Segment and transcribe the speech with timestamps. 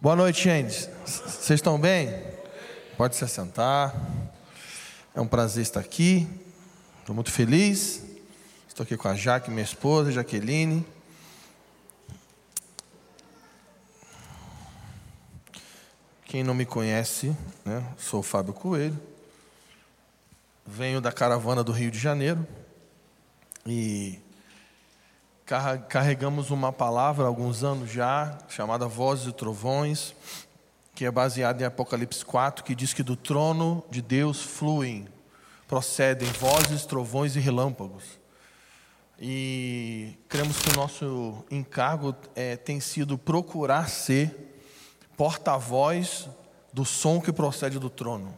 [0.00, 0.88] Boa noite, gente.
[1.04, 2.14] Vocês estão bem?
[2.96, 3.92] Pode se assentar.
[5.12, 6.24] É um prazer estar aqui.
[7.00, 8.04] Estou muito feliz.
[8.68, 10.86] Estou aqui com a Jaque, minha esposa, Jaqueline.
[16.26, 18.96] Quem não me conhece, né, sou o Fábio Coelho.
[20.64, 22.46] Venho da caravana do Rio de Janeiro.
[23.66, 24.20] E
[25.88, 30.14] carregamos uma palavra há alguns anos já, chamada Vozes e Trovões,
[30.94, 35.08] que é baseada em Apocalipse 4, que diz que do trono de Deus fluem,
[35.66, 38.04] procedem vozes, trovões e relâmpagos.
[39.18, 44.62] E cremos que o nosso encargo é, tem sido procurar ser
[45.16, 46.28] porta-voz
[46.72, 48.34] do som que procede do trono.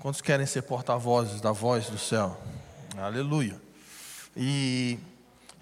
[0.00, 2.40] Quantos querem ser porta-vozes da voz do céu?
[2.96, 3.60] Aleluia.
[4.36, 4.98] E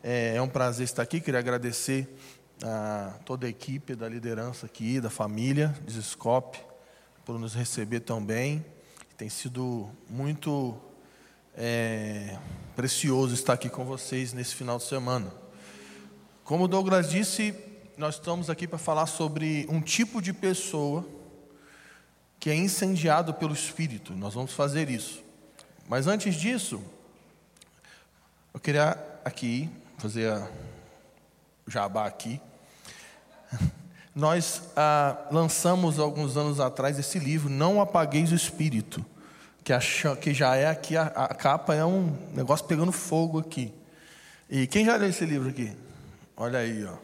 [0.03, 1.21] é, é um prazer estar aqui.
[1.21, 2.09] Queria agradecer
[2.65, 6.59] a toda a equipe da liderança aqui, da família Desescope,
[7.25, 8.65] por nos receber tão bem.
[9.17, 10.77] Tem sido muito
[11.57, 12.37] é,
[12.75, 15.33] precioso estar aqui com vocês nesse final de semana.
[16.43, 17.55] Como o Douglas disse,
[17.97, 21.07] nós estamos aqui para falar sobre um tipo de pessoa
[22.41, 24.15] que é incendiado pelo Espírito.
[24.15, 25.23] Nós vamos fazer isso.
[25.89, 26.83] Mas antes disso,
[28.53, 29.71] eu queria aqui
[30.03, 30.49] fazer a
[31.69, 32.41] jabá aqui.
[34.13, 39.07] Nós ah, lançamos alguns anos atrás esse livro, Não Apagueis o Espírito,
[39.63, 39.79] que, a,
[40.21, 43.73] que já é aqui, a, a, capa é um negócio pegando fogo aqui.
[44.51, 45.71] E quem já leu esse livro aqui?
[46.37, 46.97] Olha aí, ó.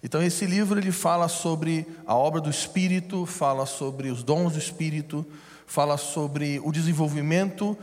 [0.00, 4.60] Então esse livro ele fala sobre a obra do Espírito, fala sobre os dons do
[4.60, 5.26] Espírito,
[5.66, 7.76] fala sobre o desenvolvimento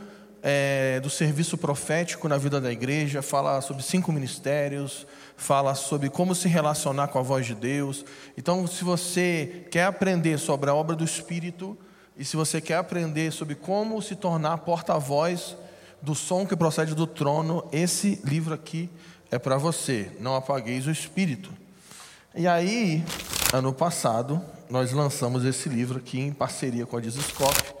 [0.48, 5.04] é, do serviço profético na vida da igreja, fala sobre cinco ministérios,
[5.36, 8.04] fala sobre como se relacionar com a voz de Deus.
[8.38, 11.76] Então, se você quer aprender sobre a obra do Espírito,
[12.16, 15.56] e se você quer aprender sobre como se tornar porta-voz
[16.00, 18.88] do som que procede do trono, esse livro aqui
[19.32, 20.12] é para você.
[20.20, 21.50] Não apagueis o Espírito.
[22.36, 23.04] E aí,
[23.52, 24.40] ano passado,
[24.70, 27.75] nós lançamos esse livro aqui em parceria com a Dizescope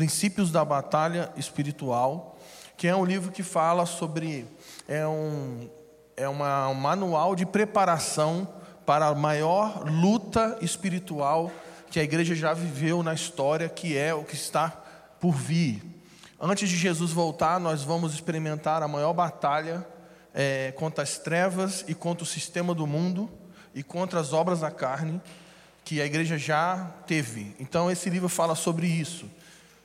[0.00, 2.38] Princípios da Batalha Espiritual,
[2.74, 4.46] que é um livro que fala sobre
[4.88, 5.68] é um
[6.16, 8.48] é uma, um manual de preparação
[8.86, 11.52] para a maior luta espiritual
[11.90, 14.70] que a igreja já viveu na história, que é o que está
[15.20, 15.82] por vir.
[16.40, 19.86] Antes de Jesus voltar, nós vamos experimentar a maior batalha
[20.32, 23.28] é, contra as trevas e contra o sistema do mundo
[23.74, 25.20] e contra as obras da carne
[25.84, 27.54] que a igreja já teve.
[27.60, 29.28] Então, esse livro fala sobre isso.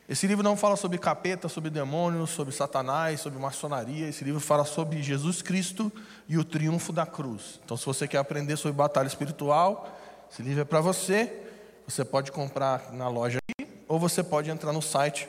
[0.07, 4.07] Esse livro não fala sobre capeta, sobre demônios, sobre Satanás, sobre maçonaria.
[4.07, 5.91] Esse livro fala sobre Jesus Cristo
[6.29, 7.59] e o triunfo da cruz.
[7.66, 9.97] Então, se você quer aprender sobre batalha espiritual,
[10.31, 11.41] esse livro é para você.
[11.88, 15.27] Você pode comprar na loja aqui, ou você pode entrar no site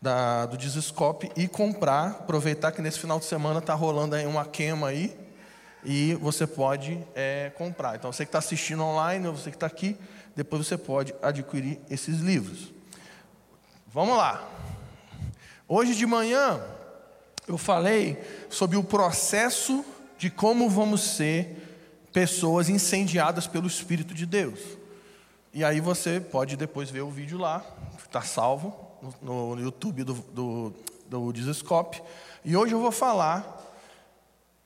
[0.00, 2.10] da, do Dizescope e comprar.
[2.10, 5.18] Aproveitar que nesse final de semana está rolando aí uma queima aí
[5.84, 7.96] e você pode é, comprar.
[7.96, 9.96] Então, você que está assistindo online, ou você que está aqui,
[10.36, 12.75] depois você pode adquirir esses livros.
[13.96, 14.46] Vamos lá.
[15.66, 16.60] Hoje de manhã
[17.48, 19.82] eu falei sobre o processo
[20.18, 24.60] de como vamos ser pessoas incendiadas pelo Espírito de Deus.
[25.50, 27.64] E aí você pode depois ver o vídeo lá,
[27.96, 28.76] está salvo
[29.22, 30.74] no, no, YouTube do, do,
[31.06, 31.32] do.
[32.44, 33.64] E hoje eu vou falar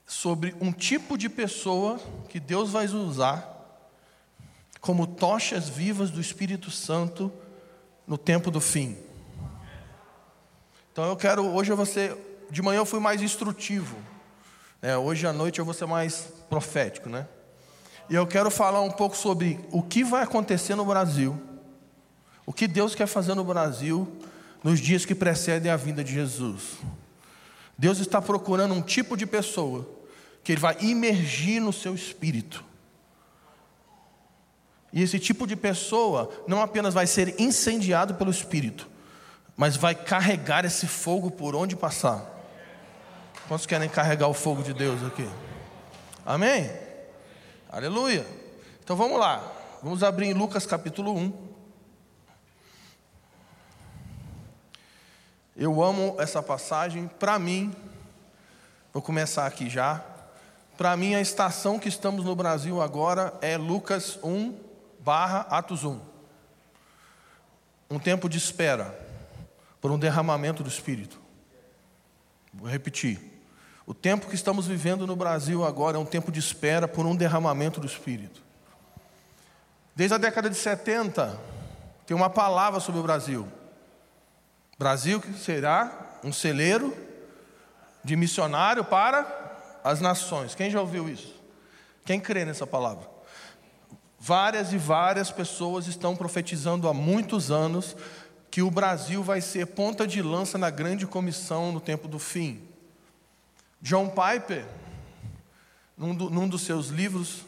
[0.09, 3.49] sobre um tipo de pessoa que Deus vai usar
[4.81, 7.33] como tochas vivas do Espírito Santo
[8.09, 9.09] no tempo do fim.
[10.93, 12.17] Então eu quero, hoje eu vou ser,
[12.51, 13.97] de manhã eu fui mais instrutivo,
[14.83, 14.97] né?
[14.97, 17.27] hoje à noite eu vou ser mais profético, né?
[18.09, 21.41] E eu quero falar um pouco sobre o que vai acontecer no Brasil,
[22.45, 24.21] o que Deus quer fazer no Brasil
[24.65, 26.79] nos dias que precedem a vinda de Jesus.
[27.79, 29.89] Deus está procurando um tipo de pessoa
[30.43, 32.65] que Ele vai imergir no seu espírito.
[34.93, 38.89] E esse tipo de pessoa não apenas vai ser incendiado pelo Espírito,
[39.61, 42.25] mas vai carregar esse fogo por onde passar.
[43.47, 45.29] Quantos querem carregar o fogo de Deus aqui?
[46.25, 46.71] Amém?
[47.71, 48.27] Aleluia.
[48.83, 49.45] Então vamos lá.
[49.83, 51.33] Vamos abrir em Lucas capítulo 1.
[55.55, 57.07] Eu amo essa passagem.
[57.07, 57.71] Para mim,
[58.95, 60.03] vou começar aqui já.
[60.79, 64.59] Para mim, a estação que estamos no Brasil agora é Lucas 1
[65.01, 66.01] barra Atos 1.
[67.91, 69.00] Um tempo de espera
[69.81, 71.21] por um derramamento do Espírito.
[72.53, 73.21] Vou repetir.
[73.87, 77.17] O tempo que estamos vivendo no Brasil agora é um tempo de espera por um
[77.17, 78.43] derramamento do Espírito.
[79.97, 81.39] Desde a década de 70,
[82.07, 83.49] tem uma palavra sobre o Brasil.
[84.79, 86.97] Brasil que será um celeiro
[88.03, 89.27] de missionário para
[89.85, 90.55] as nações.
[90.55, 91.35] Quem já ouviu isso?
[92.05, 93.09] Quem crê nessa palavra?
[94.19, 97.97] Várias e várias pessoas estão profetizando há muitos anos
[98.51, 102.61] que o Brasil vai ser ponta de lança na grande comissão no tempo do fim.
[103.81, 104.67] John Piper,
[105.97, 107.45] num, do, num dos seus livros,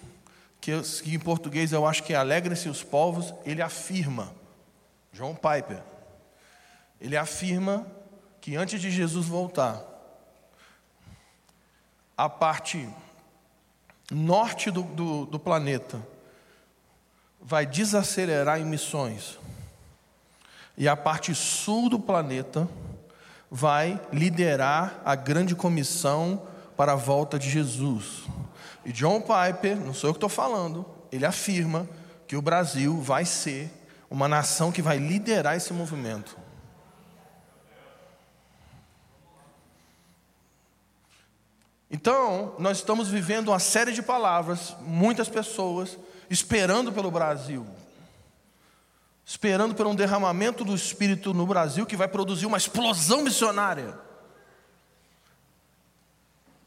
[0.60, 4.32] que, que, em português eu acho que é Alegrem-se os povos, ele afirma,
[5.12, 5.82] John Piper,
[7.00, 7.84] ele afirma
[8.40, 9.82] que antes de Jesus voltar,
[12.16, 12.88] a parte
[14.10, 16.00] norte do, do, do planeta
[17.40, 19.38] vai desacelerar em missões,
[20.76, 22.69] e a parte sul do planeta
[23.50, 26.42] vai liderar a grande comissão
[26.76, 28.22] para a volta de Jesus.
[28.84, 31.86] E John Piper, não sou eu que estou falando, ele afirma
[32.26, 33.70] que o Brasil vai ser
[34.10, 36.36] uma nação que vai liderar esse movimento.
[41.90, 45.98] Então, nós estamos vivendo uma série de palavras, muitas pessoas
[46.30, 47.66] esperando pelo Brasil,
[49.32, 53.99] esperando por um derramamento do Espírito no Brasil que vai produzir uma explosão missionária.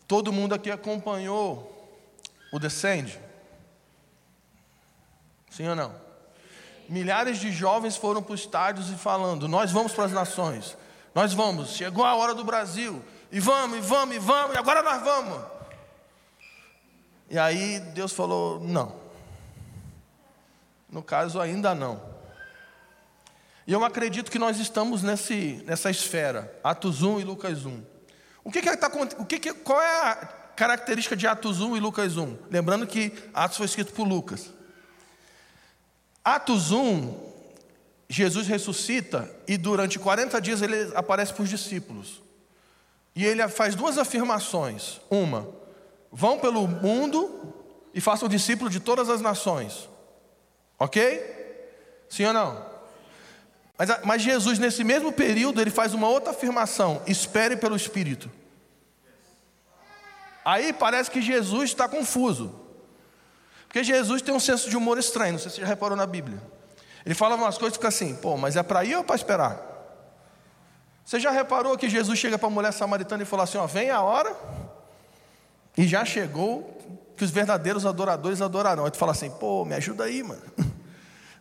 [0.07, 1.71] Todo mundo aqui acompanhou
[2.51, 3.19] o Descende?
[5.51, 5.93] Sim ou não?
[6.89, 10.75] Milhares de jovens foram para os estádios e falando: Nós vamos para as nações,
[11.13, 12.99] nós vamos, chegou a hora do Brasil,
[13.31, 15.39] e vamos, e vamos, e vamos, e agora nós vamos.
[17.29, 18.95] E aí Deus falou: não.
[20.89, 22.14] No caso, ainda não.
[23.67, 27.81] E eu acredito que nós estamos nesse, nessa esfera, Atos 1 e Lucas 1.
[28.43, 30.15] O que, que, é tá, o que, que qual é a
[30.55, 32.37] característica de Atos 1 e Lucas 1?
[32.51, 34.51] Lembrando que Atos foi escrito por Lucas.
[36.23, 37.25] Atos 1,
[38.07, 42.21] Jesus ressuscita e durante 40 dias ele aparece para os discípulos.
[43.15, 45.01] E ele faz duas afirmações.
[45.09, 45.47] Uma,
[46.11, 47.53] vão pelo mundo
[47.95, 49.89] e façam discípulos de todas as nações.
[50.77, 51.01] Ok?
[52.09, 52.74] Sim ou não?
[53.77, 58.31] Mas, mas Jesus, nesse mesmo período, ele faz uma outra afirmação: espere pelo Espírito.
[60.43, 62.63] Aí parece que Jesus está confuso.
[63.67, 66.05] Porque Jesus tem um senso de humor estranho, não sei se você já reparou na
[66.05, 66.41] Bíblia.
[67.05, 69.59] Ele fala umas coisas e fica assim, pô, mas é para ir ou para esperar?
[71.03, 73.91] Você já reparou que Jesus chega para a mulher samaritana e fala assim: ó, vem
[73.91, 74.35] a hora,
[75.77, 76.77] e já chegou
[77.17, 78.85] que os verdadeiros adoradores adorarão.
[78.85, 80.41] Aí tu fala assim: pô, me ajuda aí, mano.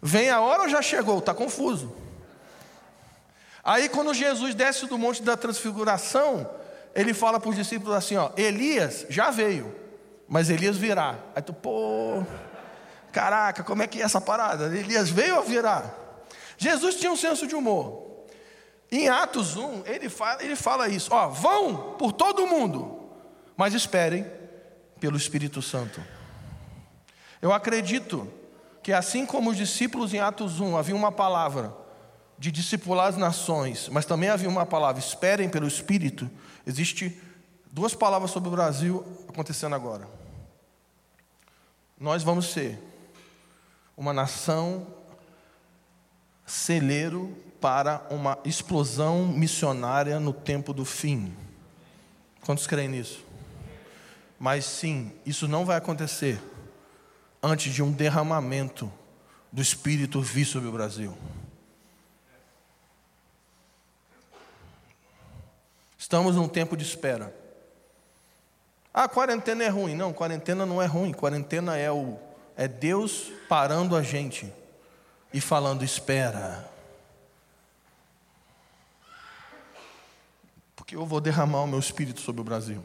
[0.02, 1.18] Vem a hora ou já chegou?
[1.18, 2.03] Está confuso.
[3.64, 6.48] Aí quando Jesus desce do monte da transfiguração,
[6.94, 9.74] ele fala para os discípulos assim: ó, Elias já veio,
[10.28, 11.18] mas Elias virá.
[11.34, 12.22] Aí tu, pô,
[13.10, 14.66] caraca, como é que é essa parada?
[14.66, 15.94] Elias veio ou virá?
[16.58, 18.04] Jesus tinha um senso de humor.
[18.92, 23.08] Em Atos 1, ele fala, ele fala isso: ó, vão por todo mundo,
[23.56, 24.26] mas esperem
[25.00, 26.02] pelo Espírito Santo.
[27.40, 28.30] Eu acredito
[28.82, 31.83] que assim como os discípulos em Atos 1 havia uma palavra
[32.38, 36.30] de discipular as nações, mas também havia uma palavra, esperem pelo Espírito,
[36.66, 37.20] existe
[37.70, 40.08] duas palavras sobre o Brasil acontecendo agora.
[41.98, 42.78] Nós vamos ser
[43.96, 44.86] uma nação
[46.46, 51.34] celeiro para uma explosão missionária no tempo do fim.
[52.42, 53.24] Quantos creem nisso?
[54.38, 56.38] Mas sim, isso não vai acontecer
[57.42, 58.92] antes de um derramamento
[59.52, 61.16] do Espírito vir sobre o Brasil.
[66.04, 67.34] Estamos num tempo de espera.
[68.92, 69.94] Ah, quarentena é ruim.
[69.94, 71.14] Não, quarentena não é ruim.
[71.14, 72.18] Quarentena é o
[72.54, 74.52] é Deus parando a gente
[75.32, 76.70] e falando: espera.
[80.76, 82.84] porque eu vou derramar o meu espírito sobre o Brasil.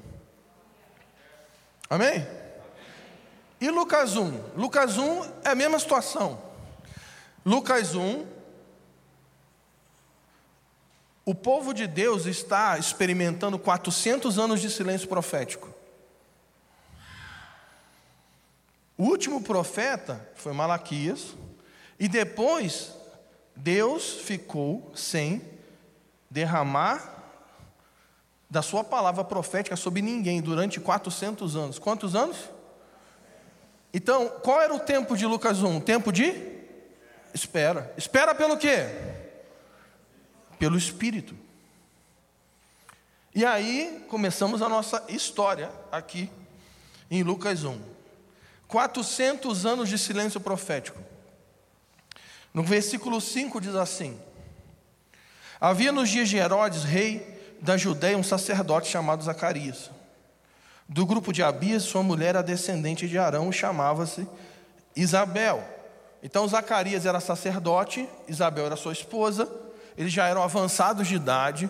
[1.89, 2.25] Amém?
[3.59, 4.55] E Lucas 1?
[4.55, 6.41] Lucas 1 é a mesma situação.
[7.45, 8.25] Lucas 1,
[11.29, 15.71] o povo de Deus está experimentando 400 anos de silêncio profético.
[18.97, 21.35] O último profeta foi Malaquias,
[21.99, 22.95] e depois
[23.55, 25.43] Deus ficou sem
[26.31, 27.27] derramar
[28.49, 31.77] da sua palavra profética sobre ninguém durante 400 anos.
[31.77, 32.37] Quantos anos?
[33.93, 35.79] Então, qual era o tempo de Lucas 1?
[35.81, 36.33] Tempo de
[37.35, 37.93] espera.
[37.95, 39.08] Espera pelo quê?
[40.59, 41.35] Pelo Espírito.
[43.33, 46.29] E aí começamos a nossa história aqui
[47.09, 47.79] em Lucas 1.
[48.67, 50.99] 400 anos de silêncio profético.
[52.53, 54.19] No versículo 5 diz assim:
[55.59, 59.89] Havia nos dias de Herodes, rei da Judéia, um sacerdote chamado Zacarias.
[60.87, 64.27] Do grupo de Abias, sua mulher era descendente de Arão, chamava-se
[64.95, 65.63] Isabel.
[66.21, 69.47] Então Zacarias era sacerdote, Isabel era sua esposa,
[69.99, 71.69] eles já eram avançados de idade,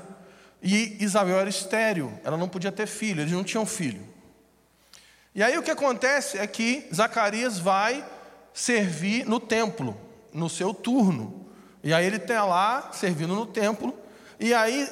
[0.61, 4.07] e Isabel era estéril, ela não podia ter filho, eles não tinham filho.
[5.33, 8.05] E aí o que acontece é que Zacarias vai
[8.53, 9.97] servir no templo,
[10.31, 11.47] no seu turno.
[11.83, 13.97] E aí ele está lá servindo no templo,
[14.39, 14.87] e aí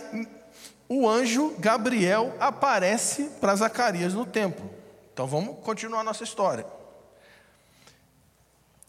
[0.90, 4.68] o anjo Gabriel aparece para Zacarias no templo.
[5.14, 6.66] Então vamos continuar nossa história.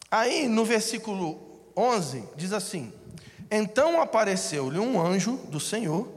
[0.09, 1.39] Aí no versículo
[1.77, 2.91] 11 diz assim:
[3.51, 6.07] Então apareceu-lhe um anjo do Senhor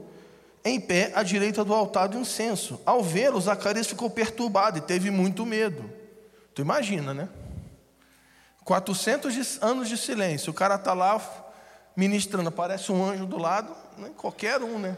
[0.63, 2.79] em pé à direita do altar do incenso.
[2.85, 5.89] Ao vê-lo, Zacarias ficou perturbado e teve muito medo.
[6.53, 7.27] Tu imagina, né?
[8.63, 11.19] 400 anos de silêncio, o cara está lá
[11.95, 14.11] ministrando, aparece um anjo do lado, né?
[14.15, 14.95] qualquer um, né?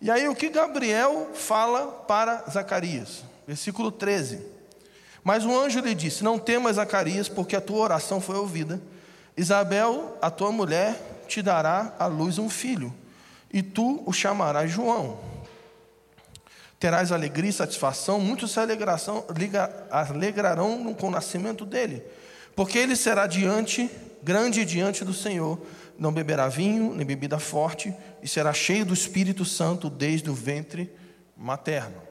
[0.00, 3.22] E aí o que Gabriel fala para Zacarias?
[3.46, 4.40] Versículo 13.
[5.22, 8.80] Mas o anjo lhe disse: Não temas, Zacarias, porque a tua oração foi ouvida.
[9.36, 12.92] Isabel, a tua mulher, te dará à luz um filho,
[13.52, 15.18] e tu o chamarás João.
[16.78, 19.24] Terás alegria e satisfação, muitos se alegrarão,
[20.94, 22.02] com o nascimento dele,
[22.54, 23.90] porque ele será diante,
[24.22, 25.58] grande diante do Senhor,
[25.98, 30.92] não beberá vinho nem bebida forte, e será cheio do Espírito Santo desde o ventre
[31.36, 32.02] materno.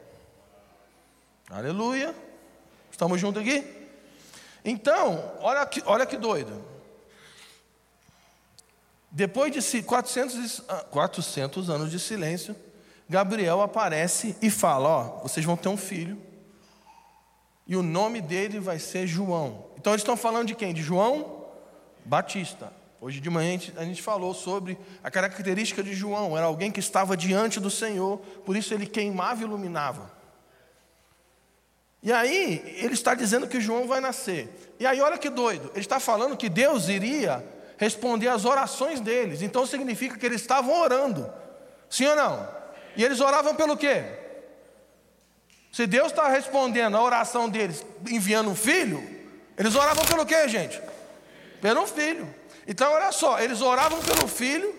[1.49, 2.15] Aleluia.
[2.89, 3.63] Estamos juntos aqui?
[4.63, 6.72] Então, olha que, olha que doido.
[9.15, 12.55] Depois de 400, 400 anos de silêncio,
[13.07, 16.19] Gabriel aparece e fala: Ó, vocês vão ter um filho,
[17.67, 19.65] e o nome dele vai ser João.
[19.77, 20.73] Então eles estão falando de quem?
[20.73, 21.45] De João
[22.03, 22.73] Batista.
[22.99, 27.15] Hoje de manhã a gente falou sobre a característica de João: era alguém que estava
[27.15, 30.11] diante do Senhor, por isso ele queimava e iluminava.
[32.01, 34.75] E aí, ele está dizendo que João vai nascer.
[34.79, 37.45] E aí, olha que doido, ele está falando que Deus iria
[37.83, 39.41] responder às orações deles.
[39.41, 41.31] Então significa que eles estavam orando.
[41.89, 42.47] Sim ou não?
[42.95, 44.03] E eles oravam pelo quê?
[45.71, 49.03] Se Deus está respondendo a oração deles enviando um filho,
[49.57, 50.79] eles oravam pelo quê, gente?
[51.61, 52.33] Pelo filho.
[52.67, 54.73] Então, olha só, eles oravam pelo filho,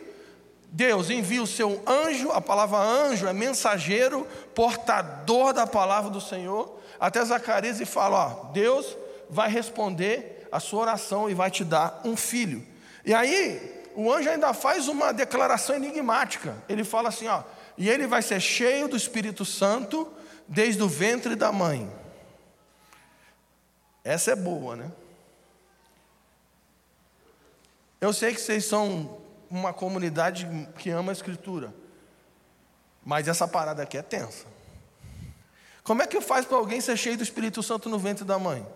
[0.71, 6.81] Deus envia o seu anjo, a palavra anjo é mensageiro, portador da palavra do Senhor,
[6.99, 8.97] até Zacarias e fala: ó, Deus
[9.29, 12.74] vai responder a sua oração e vai te dar um filho.
[13.05, 16.57] E aí, o anjo ainda faz uma declaração enigmática.
[16.69, 17.43] Ele fala assim: ó,
[17.77, 20.13] e ele vai ser cheio do Espírito Santo
[20.49, 21.91] desde o ventre da mãe.
[24.03, 24.93] Essa é boa, né?
[28.01, 29.19] Eu sei que vocês são
[29.49, 30.47] uma comunidade
[30.79, 31.75] que ama a Escritura,
[33.03, 34.47] mas essa parada aqui é tensa.
[35.83, 38.67] Como é que faz para alguém ser cheio do Espírito Santo no ventre da mãe?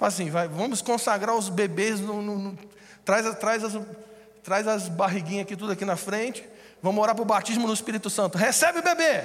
[0.00, 2.58] Tipo assim, vai, vamos consagrar os bebês, no, no, no,
[3.04, 3.74] traz, traz, as,
[4.42, 6.42] traz as barriguinhas aqui, tudo aqui na frente.
[6.82, 8.38] Vamos orar para o batismo no Espírito Santo.
[8.38, 9.22] Recebe o bebê.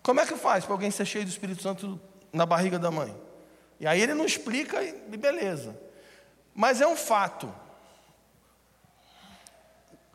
[0.00, 2.00] Como é que faz para alguém ser cheio do Espírito Santo
[2.32, 3.12] na barriga da mãe?
[3.80, 5.76] E aí ele não explica e beleza.
[6.54, 7.52] Mas é um fato.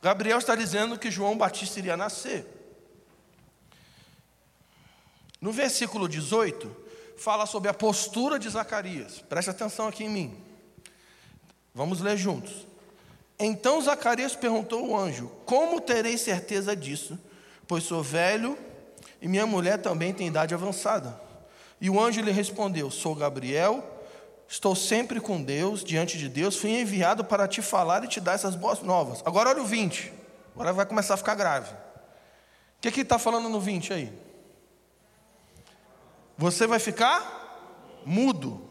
[0.01, 2.47] Gabriel está dizendo que João Batista iria nascer.
[5.41, 6.87] No versículo 18,
[7.19, 9.19] fala sobre a postura de Zacarias.
[9.19, 10.43] Preste atenção aqui em mim.
[11.75, 12.67] Vamos ler juntos.
[13.37, 17.19] Então Zacarias perguntou ao anjo: Como terei certeza disso?
[17.67, 18.57] Pois sou velho
[19.21, 21.19] e minha mulher também tem idade avançada.
[21.79, 23.83] E o anjo lhe respondeu: Sou Gabriel,
[24.47, 28.33] estou sempre com Deus, diante de Deus, fui enviado para te falar e te dar
[28.33, 29.21] essas boas novas.
[29.25, 30.11] Agora olha o 20,
[30.53, 31.71] agora vai começar a ficar grave.
[31.71, 34.28] O que, que está falando no 20 aí?
[36.39, 38.65] Você vai ficar mudo.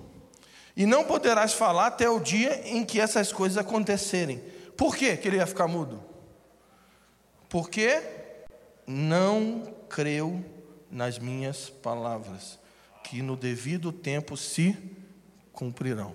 [0.75, 4.38] E não poderás falar até o dia em que essas coisas acontecerem.
[4.75, 6.02] Por que ele ia ficar mudo?
[7.46, 8.02] Porque
[8.87, 10.42] não creu
[10.90, 12.58] nas minhas palavras,
[13.04, 14.75] que no devido tempo se
[15.52, 16.14] cumprirão.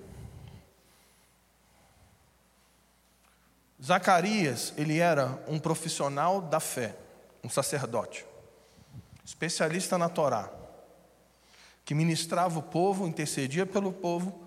[3.83, 6.95] Zacarias, ele era um profissional da fé,
[7.43, 8.25] um sacerdote,
[9.23, 10.62] especialista na Torá
[11.85, 14.39] que ministrava o povo, intercedia pelo povo,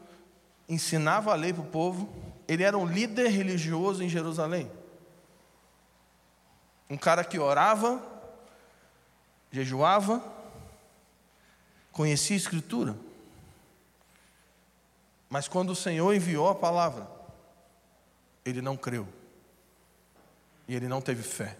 [0.68, 2.08] ensinava a lei para o povo.
[2.48, 4.70] Ele era um líder religioso em Jerusalém.
[6.88, 8.02] Um cara que orava,
[9.50, 10.22] jejuava,
[11.92, 12.96] conhecia a Escritura.
[15.28, 17.08] Mas quando o Senhor enviou a palavra,
[18.44, 19.06] ele não creu.
[20.68, 21.56] E ele não teve fé.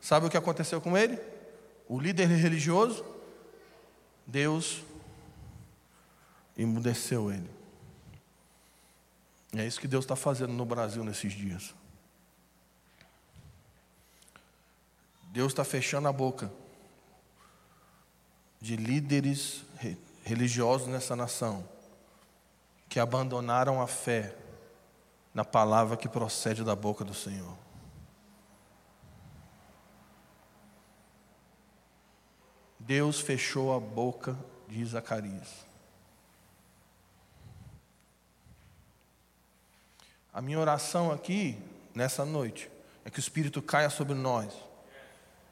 [0.00, 1.18] Sabe o que aconteceu com ele?
[1.88, 3.04] O líder religioso,
[4.26, 4.82] Deus
[6.56, 7.50] emudeceu ele.
[9.52, 11.74] E é isso que Deus está fazendo no Brasil nesses dias.
[15.32, 16.52] Deus está fechando a boca
[18.60, 19.64] de líderes
[20.24, 21.66] religiosos nessa nação
[22.88, 24.36] que abandonaram a fé
[25.34, 27.56] na palavra que procede da boca do Senhor.
[32.86, 34.36] Deus fechou a boca
[34.68, 35.48] de Zacarias.
[40.32, 41.58] A minha oração aqui,
[41.94, 42.70] nessa noite,
[43.04, 44.52] é que o Espírito caia sobre nós,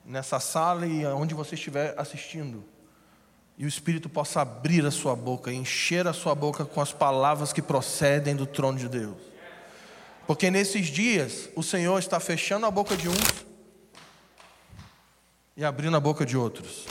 [0.04, 2.64] nessa sala e onde você estiver assistindo
[3.60, 7.52] e o Espírito possa abrir a sua boca, encher a sua boca com as palavras
[7.52, 9.18] que procedem do trono de Deus.
[10.26, 13.44] Porque nesses dias o Senhor está fechando a boca de uns
[15.54, 16.86] e abrindo a boca de outros.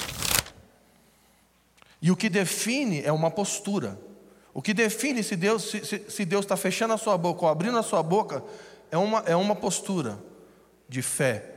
[2.02, 4.00] E o que define é uma postura.
[4.54, 7.78] O que define se Deus, se, se Deus está fechando a sua boca ou abrindo
[7.78, 8.44] a sua boca
[8.92, 10.20] é uma, é uma postura
[10.88, 11.56] de fé.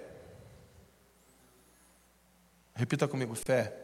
[2.74, 3.74] Repita comigo: fé.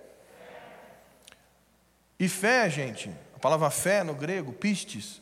[2.18, 5.20] E fé, gente, a palavra fé no grego, pistes,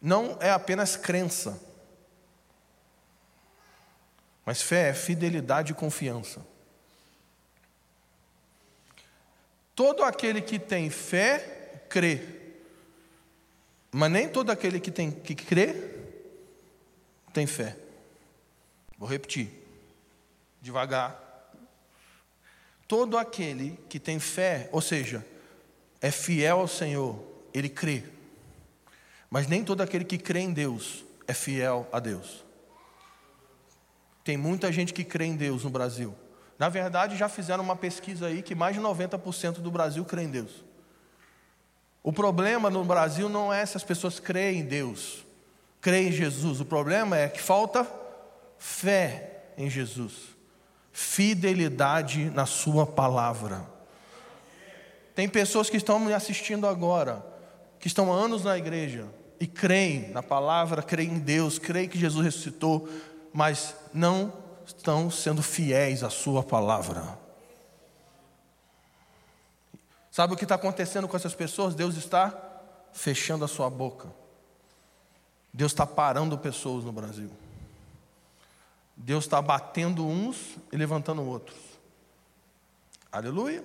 [0.00, 1.60] não é apenas crença.
[4.44, 6.44] Mas fé é fidelidade e confiança.
[9.74, 12.20] Todo aquele que tem fé, crê.
[13.90, 15.74] Mas nem todo aquele que, tem, que crê,
[17.32, 17.76] tem fé.
[18.98, 19.50] Vou repetir,
[20.60, 21.18] devagar.
[22.86, 25.26] Todo aquele que tem fé, ou seja,
[26.00, 27.22] é fiel ao Senhor,
[27.54, 28.04] ele crê.
[29.30, 32.44] Mas nem todo aquele que crê em Deus é fiel a Deus.
[34.24, 36.14] Tem muita gente que crê em Deus no Brasil.
[36.62, 40.30] Na verdade, já fizeram uma pesquisa aí que mais de 90% do Brasil crê em
[40.30, 40.64] Deus.
[42.04, 45.26] O problema no Brasil não é se as pessoas creem em Deus,
[45.80, 46.60] creem em Jesus.
[46.60, 47.84] O problema é que falta
[48.58, 50.12] fé em Jesus,
[50.92, 53.66] fidelidade na Sua palavra.
[55.16, 57.26] Tem pessoas que estão me assistindo agora,
[57.80, 59.08] que estão há anos na igreja
[59.40, 62.88] e creem na palavra, creem em Deus, creem que Jesus ressuscitou,
[63.32, 67.18] mas não estão sendo fiéis à Sua palavra.
[70.10, 71.74] Sabe o que está acontecendo com essas pessoas?
[71.74, 72.32] Deus está
[72.92, 74.12] fechando a sua boca.
[75.52, 77.30] Deus está parando pessoas no Brasil.
[78.94, 81.56] Deus está batendo uns e levantando outros.
[83.10, 83.64] Aleluia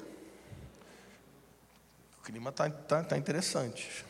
[2.27, 4.05] clima está tá, tá interessante.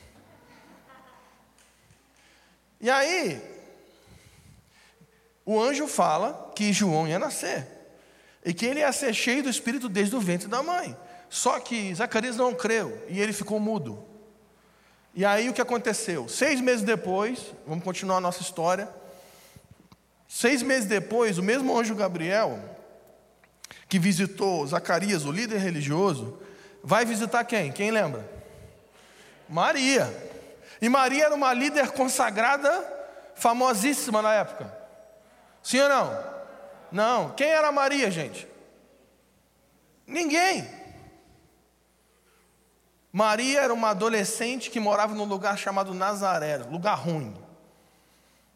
[2.82, 3.57] E aí,
[5.47, 7.65] o anjo fala que João ia nascer.
[8.43, 10.93] E que ele ia ser cheio do Espírito desde o ventre da mãe.
[11.29, 14.05] Só que Zacarias não creu e ele ficou mudo.
[15.15, 16.27] E aí o que aconteceu?
[16.27, 18.89] Seis meses depois, vamos continuar a nossa história.
[20.27, 22.60] Seis meses depois, o mesmo anjo Gabriel,
[23.88, 26.38] que visitou Zacarias, o líder religioso,
[26.83, 27.71] vai visitar quem?
[27.71, 28.29] Quem lembra?
[29.47, 30.13] Maria.
[30.81, 32.86] E Maria era uma líder consagrada,
[33.33, 34.76] famosíssima na época.
[35.67, 36.23] Sim ou não?
[36.93, 37.30] Não.
[37.32, 38.47] Quem era Maria, gente?
[40.08, 40.65] Ninguém.
[43.12, 47.36] Maria era uma adolescente que morava num lugar chamado Nazaré, lugar ruim.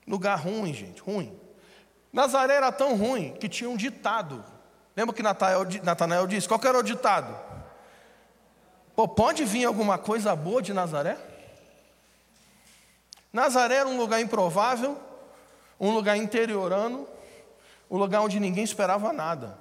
[0.08, 1.38] Lugar ruim, gente, ruim.
[2.14, 4.42] Nazaré era tão ruim que tinha um ditado.
[4.96, 5.22] Lembra que
[5.84, 6.48] Natanael disse?
[6.48, 7.38] Qual era o ditado?
[8.96, 11.18] Pô, pode vir alguma coisa boa de Nazaré?
[13.34, 14.98] Nazaré era um lugar improvável,
[15.82, 17.06] um lugar interiorano,
[17.90, 19.58] um lugar onde ninguém esperava nada.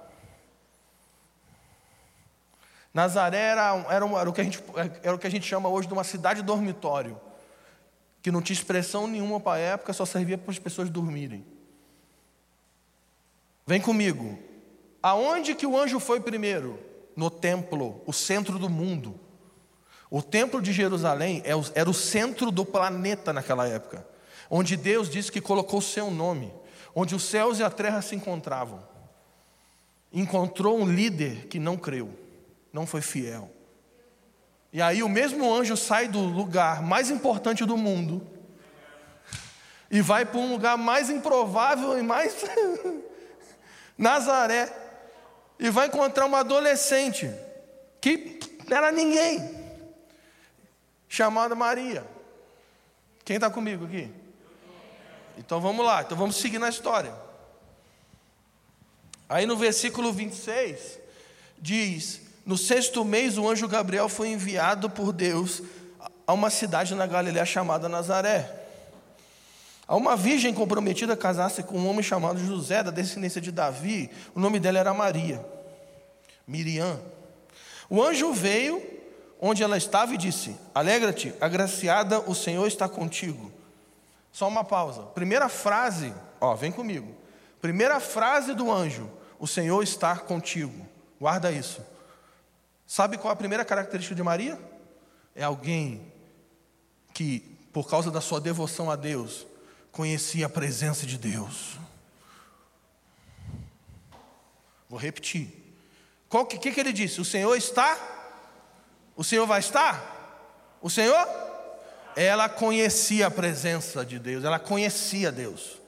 [2.95, 4.63] Nazaré era, era, era, o que a gente,
[5.03, 7.21] era o que a gente chama hoje de uma cidade dormitório,
[8.23, 11.45] que não tinha expressão nenhuma para a época, só servia para as pessoas dormirem.
[13.67, 14.39] Vem comigo.
[15.03, 16.91] Aonde que o anjo foi primeiro?
[17.21, 19.19] no templo, o centro do mundo.
[20.11, 24.07] O templo de Jerusalém é era o centro do planeta naquela época,
[24.51, 26.53] onde Deus disse que colocou o seu nome,
[26.93, 28.83] onde os céus e a terra se encontravam.
[30.13, 32.13] Encontrou um líder que não creu,
[32.73, 33.49] não foi fiel.
[34.73, 38.27] E aí o mesmo anjo sai do lugar mais importante do mundo
[39.89, 42.45] e vai para um lugar mais improvável e mais
[43.97, 44.73] Nazaré
[45.59, 47.31] e vai encontrar uma adolescente
[48.01, 49.59] que não era ninguém,
[51.09, 52.07] chamada Maria.
[53.25, 54.20] Quem está comigo aqui?
[55.39, 57.13] Então vamos lá, então vamos seguir na história.
[59.29, 60.99] Aí no versículo 26
[61.59, 65.63] diz: No sexto mês o anjo Gabriel foi enviado por Deus
[66.27, 68.59] a uma cidade na Galiléia chamada Nazaré.
[69.87, 74.09] A uma virgem comprometida a casar-se com um homem chamado José, da descendência de Davi,
[74.35, 75.45] o nome dela era Maria,
[76.47, 77.01] Miriam.
[77.89, 78.81] O anjo veio
[79.41, 83.51] onde ela estava e disse: Alegra-te, agraciada, o Senhor está contigo.
[84.33, 85.03] Só uma pausa.
[85.03, 87.15] Primeira frase, ó, vem comigo.
[87.61, 90.87] Primeira frase do anjo: O Senhor está contigo.
[91.21, 91.85] Guarda isso.
[92.87, 94.59] Sabe qual a primeira característica de Maria?
[95.35, 96.13] É alguém
[97.13, 97.41] que,
[97.73, 99.47] por causa da sua devoção a Deus,
[99.93, 101.79] conhecia a presença de Deus.
[104.89, 105.57] Vou repetir.
[106.29, 107.21] O que, que, que ele disse?
[107.21, 107.97] O Senhor está?
[109.17, 110.77] O Senhor vai estar?
[110.81, 111.50] O Senhor?
[112.23, 115.81] Ela conhecia a presença de Deus, ela conhecia Deus.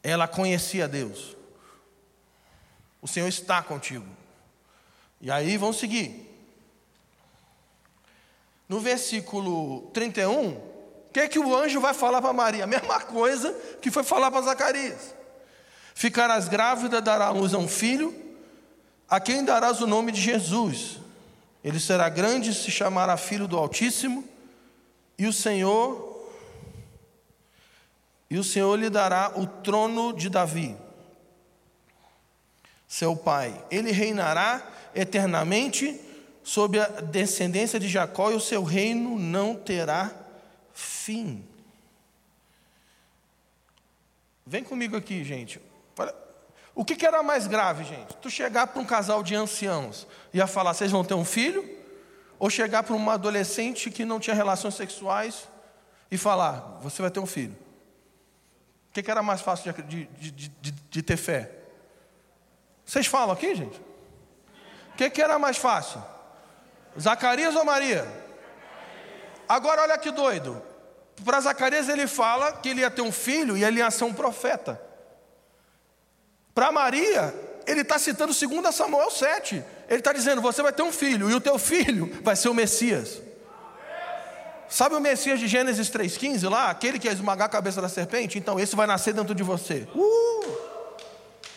[0.00, 1.36] Ela conhecia Deus.
[3.02, 4.06] O Senhor está contigo.
[5.20, 6.24] E aí vamos seguir.
[8.68, 10.62] No versículo 31, o
[11.12, 12.62] que, é que o anjo vai falar para Maria?
[12.62, 13.52] A mesma coisa
[13.82, 15.16] que foi falar para Zacarias.
[15.96, 18.14] Ficarás grávida, dará luz a um filho,
[19.10, 21.00] a quem darás o nome de Jesus.
[21.64, 24.37] Ele será grande e se chamará filho do Altíssimo,
[25.18, 26.08] e o Senhor
[28.30, 30.76] e o Senhor lhe dará o trono de Davi,
[32.86, 33.64] seu pai.
[33.70, 34.62] Ele reinará
[34.94, 35.98] eternamente
[36.42, 40.14] sobre a descendência de Jacó, e o seu reino não terá
[40.74, 41.44] fim.
[44.46, 45.60] Vem comigo aqui, gente.
[46.74, 48.14] O que, que era mais grave, gente?
[48.16, 51.77] Tu chegar para um casal de anciãos e ia falar, vocês vão ter um filho?
[52.38, 55.48] Ou chegar para uma adolescente que não tinha relações sexuais
[56.10, 57.56] e falar, você vai ter um filho?
[58.90, 61.50] O que, era mais fácil de, de, de, de ter fé?
[62.84, 63.78] Vocês falam aqui, gente?
[64.92, 66.02] O que, que era mais fácil?
[66.98, 68.06] Zacarias ou Maria?
[69.48, 70.62] Agora olha que doido.
[71.24, 74.14] Para Zacarias ele fala que ele ia ter um filho e ele ia ser um
[74.14, 74.80] profeta.
[76.54, 77.34] Para Maria,
[77.66, 79.64] ele está citando 2 Samuel 7.
[79.88, 82.54] Ele está dizendo: Você vai ter um filho, e o teu filho vai ser o
[82.54, 83.22] Messias.
[84.68, 86.70] Sabe o Messias de Gênesis 3,15 lá?
[86.70, 88.38] Aquele que ia esmagar a cabeça da serpente?
[88.38, 89.88] Então esse vai nascer dentro de você.
[89.94, 90.58] Uh!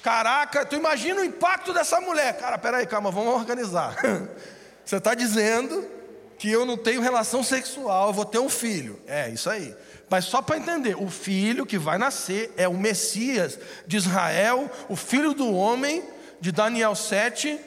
[0.01, 2.37] Caraca, tu imagina o impacto dessa mulher.
[2.37, 3.95] Cara, peraí, calma, vamos organizar.
[4.83, 5.85] Você está dizendo
[6.39, 8.99] que eu não tenho relação sexual, eu vou ter um filho.
[9.05, 9.75] É, isso aí.
[10.09, 14.95] Mas só para entender, o filho que vai nascer é o Messias de Israel, o
[14.95, 16.03] filho do homem,
[16.39, 17.59] de Daniel 7,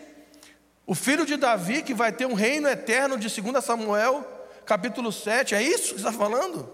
[0.86, 4.26] o filho de Davi, que vai ter um reino eterno, de 2 Samuel,
[4.66, 5.54] capítulo 7.
[5.54, 6.68] É isso que está falando?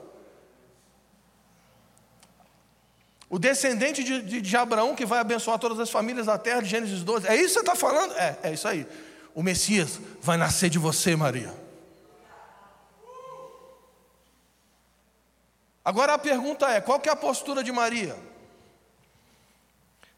[3.29, 6.69] O descendente de, de, de, Abraão, que vai abençoar todas as famílias da terra, de
[6.69, 7.29] Gênesis 12.
[7.29, 8.13] É isso que você está falando?
[8.15, 8.85] É, é isso aí.
[9.33, 11.55] O Messias vai nascer de você, Maria.
[15.85, 18.17] Agora a pergunta é: qual que é a postura de Maria?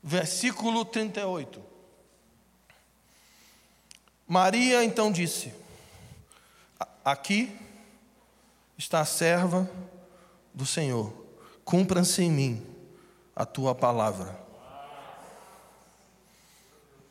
[0.03, 1.72] Versículo 38.
[4.33, 5.53] Maria então disse:
[7.05, 7.55] Aqui
[8.79, 9.71] está a serva
[10.55, 11.13] do Senhor,
[11.67, 12.67] cumpra-se em mim
[13.37, 14.35] a tua palavra.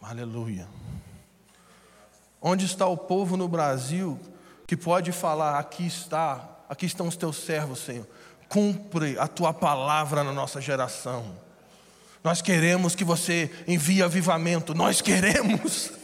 [0.01, 0.67] Aleluia.
[2.41, 4.19] Onde está o povo no Brasil
[4.65, 8.07] que pode falar: aqui está, aqui estão os teus servos, Senhor.
[8.49, 11.37] Cumpre a tua palavra na nossa geração.
[12.23, 16.00] Nós queremos que você envie avivamento, nós queremos.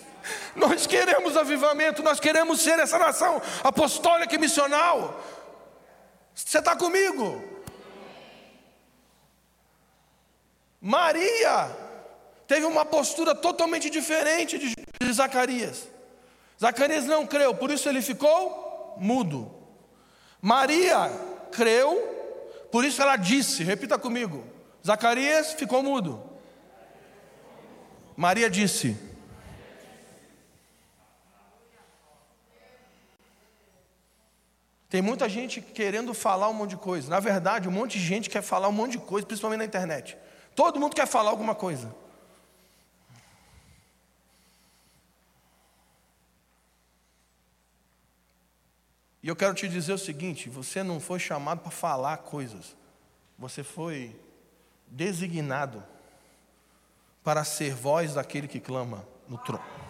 [0.56, 5.22] Nós queremos avivamento, nós queremos ser essa nação apostólica e missional.
[6.34, 7.44] Você está comigo?
[10.80, 11.76] Maria
[12.48, 14.76] teve uma postura totalmente diferente de
[15.12, 15.88] Zacarias.
[16.60, 19.54] Zacarias não creu, por isso ele ficou mudo.
[20.42, 21.12] Maria
[21.52, 21.96] creu,
[22.72, 24.44] por isso ela disse, repita comigo.
[24.86, 26.24] Zacarias ficou mudo.
[28.16, 28.98] Maria disse:
[34.90, 37.10] Tem muita gente querendo falar um monte de coisa.
[37.10, 40.18] Na verdade, um monte de gente quer falar um monte de coisa, principalmente na internet.
[40.56, 41.94] Todo mundo quer falar alguma coisa.
[49.22, 52.78] E eu quero te dizer o seguinte: você não foi chamado para falar coisas,
[53.38, 54.18] você foi
[54.88, 55.84] designado
[57.26, 59.87] para ser voz daquele que clama no trono.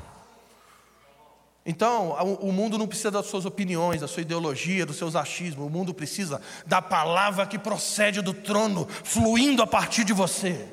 [1.69, 5.67] Então, o mundo não precisa das suas opiniões, da sua ideologia, dos seus achismos.
[5.67, 10.65] O mundo precisa da palavra que procede do trono, fluindo a partir de você.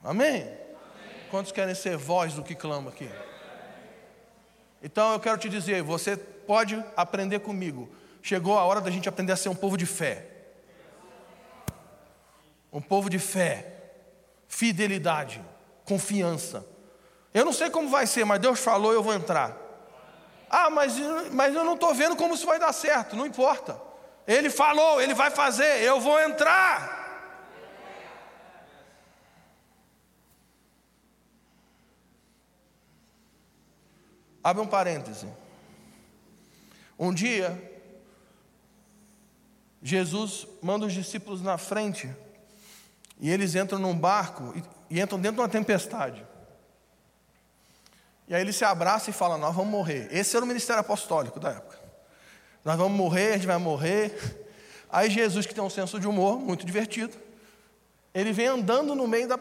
[0.00, 0.42] Amém?
[0.42, 0.54] Amém?
[1.28, 3.10] Quantos querem ser voz do que clama aqui?
[4.80, 7.90] Então, eu quero te dizer: você pode aprender comigo.
[8.22, 10.24] Chegou a hora da gente aprender a ser um povo de fé.
[12.72, 13.72] Um povo de fé,
[14.46, 15.42] fidelidade,
[15.84, 16.64] confiança.
[17.32, 19.56] Eu não sei como vai ser, mas Deus falou, eu vou entrar.
[20.50, 20.94] Ah, mas,
[21.30, 23.80] mas eu não estou vendo como isso vai dar certo, não importa.
[24.26, 26.98] Ele falou, ele vai fazer, eu vou entrar.
[34.42, 35.28] Abre um parêntese.
[36.98, 37.56] Um dia,
[39.82, 42.10] Jesus manda os discípulos na frente
[43.20, 46.26] e eles entram num barco e, e entram dentro de uma tempestade.
[48.28, 50.08] E aí ele se abraça e fala: Nós vamos morrer.
[50.10, 51.78] Esse era o ministério apostólico da época.
[52.64, 54.46] Nós vamos morrer, a gente vai morrer.
[54.90, 57.16] Aí Jesus, que tem um senso de humor muito divertido,
[58.14, 59.38] ele vem andando no meio da,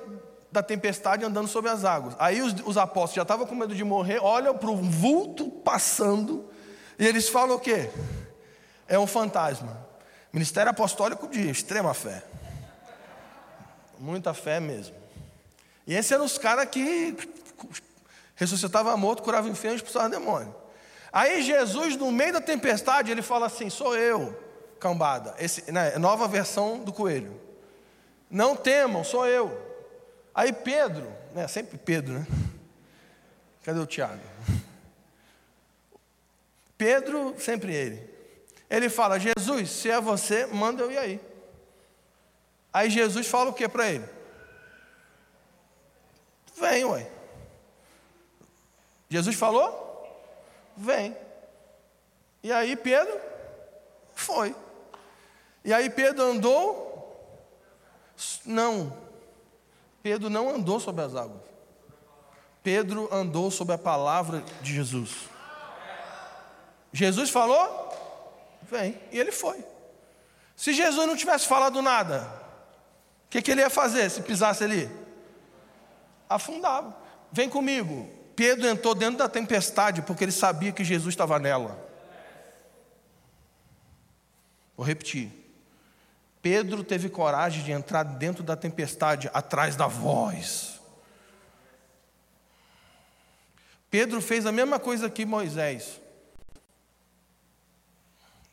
[0.52, 2.16] da tempestade, andando sobre as águas.
[2.20, 6.50] Aí os, os apóstolos já estavam com medo de morrer, olham para o vulto passando,
[6.98, 7.90] e eles falam o quê?
[8.88, 9.86] É um fantasma.
[10.32, 12.24] Ministério apostólico de extrema fé.
[14.00, 14.96] Muita fé mesmo.
[15.86, 17.16] E esses eram os caras que
[18.38, 20.56] ressuscitava morto, curava enfermos, expulsava demônio.
[21.12, 24.38] Aí Jesus, no meio da tempestade, ele fala assim: Sou eu,
[24.80, 25.36] cambada.
[25.40, 27.42] Esse, né, nova versão do coelho.
[28.30, 29.66] Não temam, sou eu.
[30.34, 32.28] Aí Pedro, né, sempre Pedro, né?
[33.64, 34.22] Cadê o Tiago?
[36.78, 38.08] Pedro, sempre ele.
[38.70, 41.20] Ele fala: Jesus, se é você, manda eu ir aí.
[42.72, 44.06] Aí Jesus fala o que para ele?
[46.60, 47.17] Vem, ué.
[49.10, 49.86] Jesus falou?
[50.76, 51.16] Vem.
[52.44, 53.20] E aí Pedro
[54.14, 54.56] foi.
[55.64, 56.88] E aí Pedro andou?
[58.46, 58.96] Não.
[60.02, 61.42] Pedro não andou sobre as águas.
[62.64, 65.30] Pedro andou sobre a palavra de Jesus.
[66.92, 67.88] Jesus falou?
[68.64, 69.00] Vem.
[69.12, 69.64] E ele foi.
[70.56, 72.28] Se Jesus não tivesse falado nada,
[73.26, 74.90] o que, que ele ia fazer se pisasse ali?
[76.30, 76.96] Afundava.
[77.32, 78.17] Vem comigo.
[78.38, 81.76] Pedro entrou dentro da tempestade porque ele sabia que Jesus estava nela.
[84.78, 85.32] Vou repetir.
[86.40, 90.80] Pedro teve coragem de entrar dentro da tempestade, atrás da voz.
[93.90, 96.00] Pedro fez a mesma coisa que Moisés.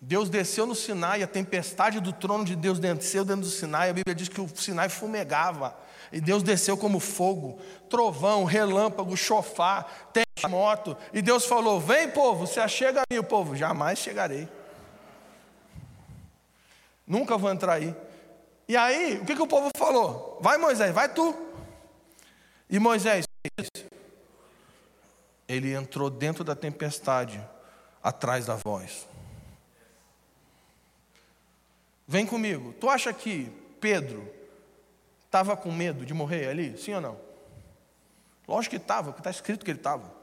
[0.00, 3.90] Deus desceu no Sinai, a tempestade do trono de Deus desceu dentro do Sinai.
[3.90, 5.76] A Bíblia diz que o Sinai fumegava.
[6.14, 7.58] E Deus desceu como fogo,
[7.90, 10.96] trovão, relâmpago, chofar, terremoto.
[11.12, 13.18] E Deus falou: Vem, povo, se achega aí.
[13.18, 14.48] O povo, jamais chegarei.
[17.04, 17.92] Nunca vou entrar aí.
[18.68, 20.38] E aí, o que, que o povo falou?
[20.40, 21.36] Vai, Moisés, vai tu.
[22.70, 23.26] E Moisés,
[25.48, 27.44] ele entrou dentro da tempestade,
[28.00, 29.08] atrás da voz.
[32.06, 32.72] Vem comigo.
[32.74, 33.50] Tu acha que
[33.80, 34.43] Pedro
[35.34, 36.78] Estava com medo de morrer ali?
[36.78, 37.20] Sim ou não?
[38.46, 40.14] Lógico que estava, porque está escrito que ele estava.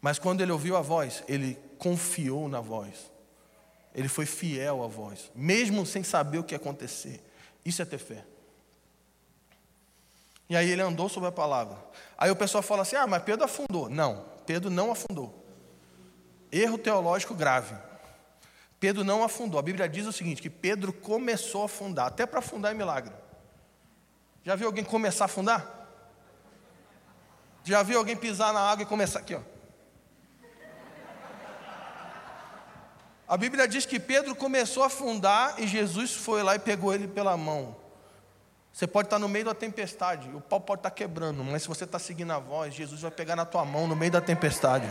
[0.00, 3.10] Mas quando ele ouviu a voz, ele confiou na voz.
[3.92, 7.20] Ele foi fiel à voz, mesmo sem saber o que ia acontecer.
[7.64, 8.24] Isso é ter fé.
[10.48, 11.76] E aí ele andou sobre a palavra.
[12.16, 13.90] Aí o pessoal fala assim: ah, mas Pedro afundou.
[13.90, 15.44] Não, Pedro não afundou.
[16.52, 17.74] Erro teológico grave.
[18.78, 19.58] Pedro não afundou.
[19.58, 22.06] A Bíblia diz o seguinte: que Pedro começou a afundar.
[22.06, 23.21] Até para afundar é milagre.
[24.44, 25.66] Já viu alguém começar a afundar?
[27.64, 29.40] Já viu alguém pisar na água e começar aqui, ó?
[33.28, 37.08] A Bíblia diz que Pedro começou a afundar e Jesus foi lá e pegou ele
[37.08, 37.76] pela mão.
[38.72, 41.84] Você pode estar no meio da tempestade, o pau pode estar quebrando, mas se você
[41.84, 44.86] está seguindo a voz, Jesus vai pegar na tua mão no meio da tempestade.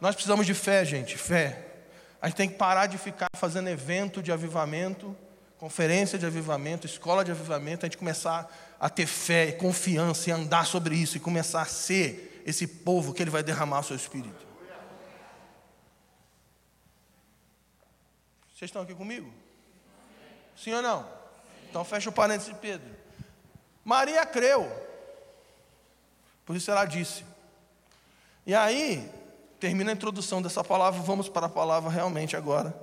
[0.00, 1.64] Nós precisamos de fé, gente, fé.
[2.20, 5.16] A gente tem que parar de ficar fazendo evento de avivamento
[5.58, 10.66] conferência de avivamento, escola de avivamento, a gente começar a ter fé, confiança e andar
[10.66, 14.46] sobre isso e começar a ser esse povo que ele vai derramar o seu espírito.
[18.54, 19.30] Vocês estão aqui comigo?
[20.56, 21.06] Sim ou não?
[21.68, 22.88] Então fecha o parênteses de Pedro.
[23.84, 24.70] Maria creu,
[26.44, 27.24] por isso ela disse.
[28.46, 29.10] E aí,
[29.58, 32.74] termina a introdução dessa palavra, vamos para a palavra realmente agora.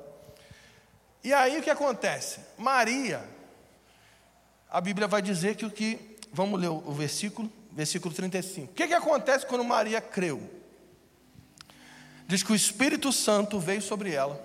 [1.23, 2.41] E aí o que acontece?
[2.57, 3.23] Maria,
[4.69, 8.71] a Bíblia vai dizer que o que, vamos ler o versículo, versículo 35.
[8.71, 10.41] O que, que acontece quando Maria creu?
[12.27, 14.43] Diz que o Espírito Santo veio sobre ela,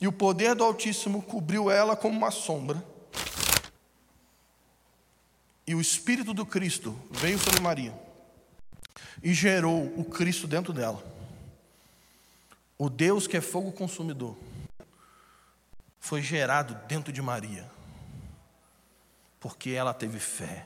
[0.00, 2.84] e o poder do Altíssimo cobriu ela como uma sombra,
[5.66, 7.94] e o Espírito do Cristo veio sobre Maria,
[9.20, 11.02] e gerou o Cristo dentro dela.
[12.78, 14.36] O Deus que é fogo consumidor
[16.06, 17.68] foi gerado dentro de Maria,
[19.40, 20.64] porque ela teve fé.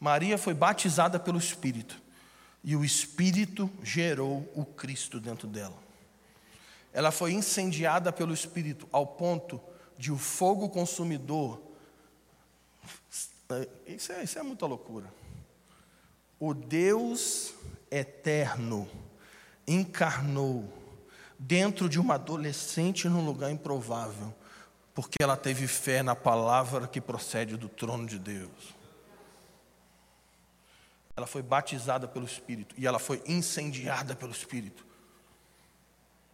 [0.00, 2.02] Maria foi batizada pelo Espírito
[2.64, 5.78] e o Espírito gerou o Cristo dentro dela.
[6.92, 9.60] Ela foi incendiada pelo Espírito ao ponto
[9.96, 11.62] de o fogo consumidor.
[13.86, 15.14] Isso é, isso é muita loucura.
[16.40, 17.54] O Deus
[17.88, 18.88] eterno
[19.64, 20.85] encarnou
[21.38, 24.34] dentro de uma adolescente num lugar improvável,
[24.94, 28.74] porque ela teve fé na palavra que procede do trono de Deus.
[31.16, 34.84] Ela foi batizada pelo Espírito e ela foi incendiada pelo Espírito.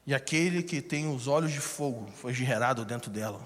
[0.05, 3.41] E aquele que tem os olhos de fogo foi gerado dentro dela.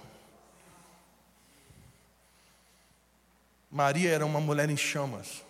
[3.71, 5.45] Maria era uma mulher em chamas,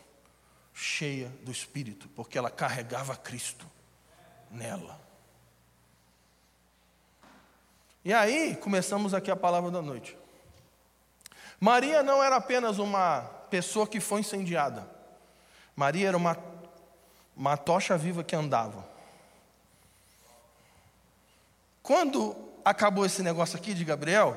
[0.74, 3.64] cheia do Espírito, porque ela carregava Cristo
[4.50, 5.05] nela.
[8.06, 10.16] E aí, começamos aqui a palavra da noite.
[11.58, 14.88] Maria não era apenas uma pessoa que foi incendiada.
[15.74, 16.38] Maria era uma,
[17.36, 18.88] uma tocha viva que andava.
[21.82, 24.36] Quando acabou esse negócio aqui de Gabriel,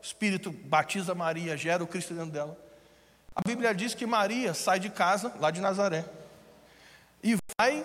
[0.00, 2.56] o Espírito batiza Maria, gera o Cristo dentro dela.
[3.34, 6.04] A Bíblia diz que Maria sai de casa, lá de Nazaré,
[7.24, 7.84] e vai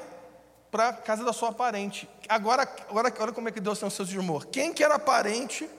[0.75, 2.05] para a casa da sua parente.
[2.27, 4.47] Agora, agora, olha como é que Deus tem o seu de humor.
[4.47, 5.69] Quem que era parente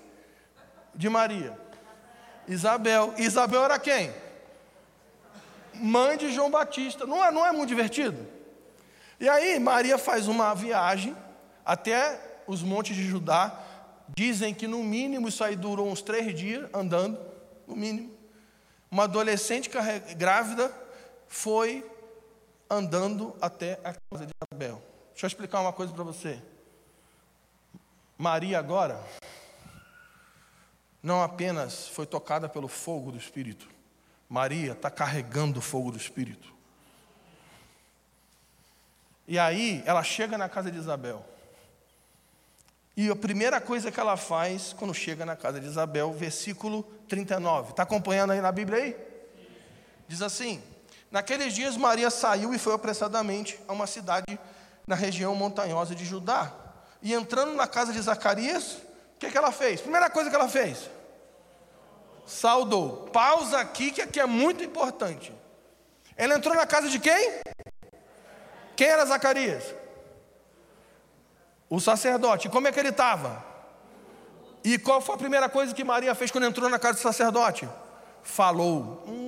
[0.94, 1.54] de Maria?
[2.48, 3.12] Isabel.
[3.18, 4.10] Isabel era quem?
[5.74, 7.04] mãe de João Batista.
[7.04, 8.26] Não é, não é muito divertido?
[9.20, 11.14] E aí, Maria faz uma viagem
[11.62, 13.52] até os montes de Judá.
[14.08, 17.20] Dizem que no mínimo isso aí durou uns três dias andando,
[17.66, 18.16] no mínimo.
[18.90, 19.70] Uma adolescente
[20.16, 20.74] grávida
[21.28, 21.84] foi
[22.68, 24.82] andando até a casa de Isabel.
[25.12, 26.42] Deixa eu explicar uma coisa para você.
[28.18, 29.02] Maria agora
[31.02, 33.68] não apenas foi tocada pelo fogo do Espírito,
[34.28, 36.52] Maria está carregando o fogo do Espírito.
[39.28, 41.24] E aí ela chega na casa de Isabel.
[42.96, 47.70] E a primeira coisa que ela faz quando chega na casa de Isabel, versículo 39.
[47.70, 48.96] Está acompanhando aí na Bíblia aí?
[50.08, 50.62] Diz assim:
[51.16, 54.38] Naqueles dias Maria saiu e foi apressadamente a uma cidade
[54.86, 56.52] na região montanhosa de Judá.
[57.00, 58.72] E entrando na casa de Zacarias,
[59.14, 59.80] o que, que ela fez?
[59.80, 60.90] Primeira coisa que ela fez:
[62.26, 63.08] saudou.
[63.14, 65.32] Pausa aqui, que aqui é muito importante.
[66.18, 67.40] Ele entrou na casa de quem?
[68.76, 69.74] Quem era Zacarias?
[71.70, 72.50] O sacerdote.
[72.50, 73.42] Como é que ele estava?
[74.62, 77.66] E qual foi a primeira coisa que Maria fez quando entrou na casa do sacerdote?
[78.22, 79.02] Falou.
[79.08, 79.25] Hum.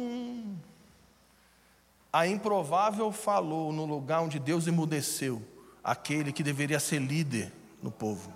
[2.13, 5.43] A improvável falou no lugar onde Deus emudeceu
[5.85, 8.33] aquele que deveria ser líder no povo.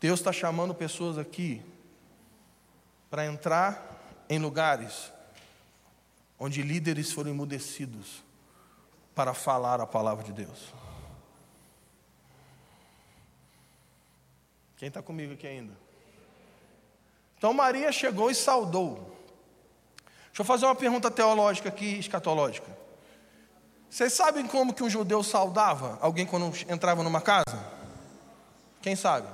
[0.00, 1.62] Deus está chamando pessoas aqui
[3.08, 5.12] para entrar em lugares
[6.38, 8.22] onde líderes foram emudecidos
[9.14, 10.74] para falar a palavra de Deus.
[14.76, 15.72] Quem está comigo aqui ainda?
[17.38, 19.11] Então Maria chegou e saudou.
[20.32, 22.74] Deixa eu fazer uma pergunta teológica aqui, escatológica.
[23.90, 27.62] Vocês sabem como que um judeu saudava alguém quando entrava numa casa?
[28.80, 29.28] Quem sabe?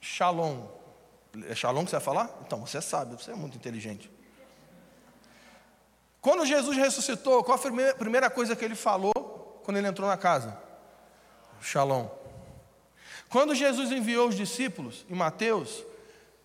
[0.00, 0.68] Shalom.
[1.48, 2.30] É shalom que você vai falar?
[2.46, 4.08] Então, você sabe, você é muito inteligente.
[6.20, 10.56] Quando Jesus ressuscitou, qual a primeira coisa que ele falou quando ele entrou na casa?
[11.60, 12.06] Shalom.
[13.28, 15.84] Quando Jesus enviou os discípulos, em Mateus,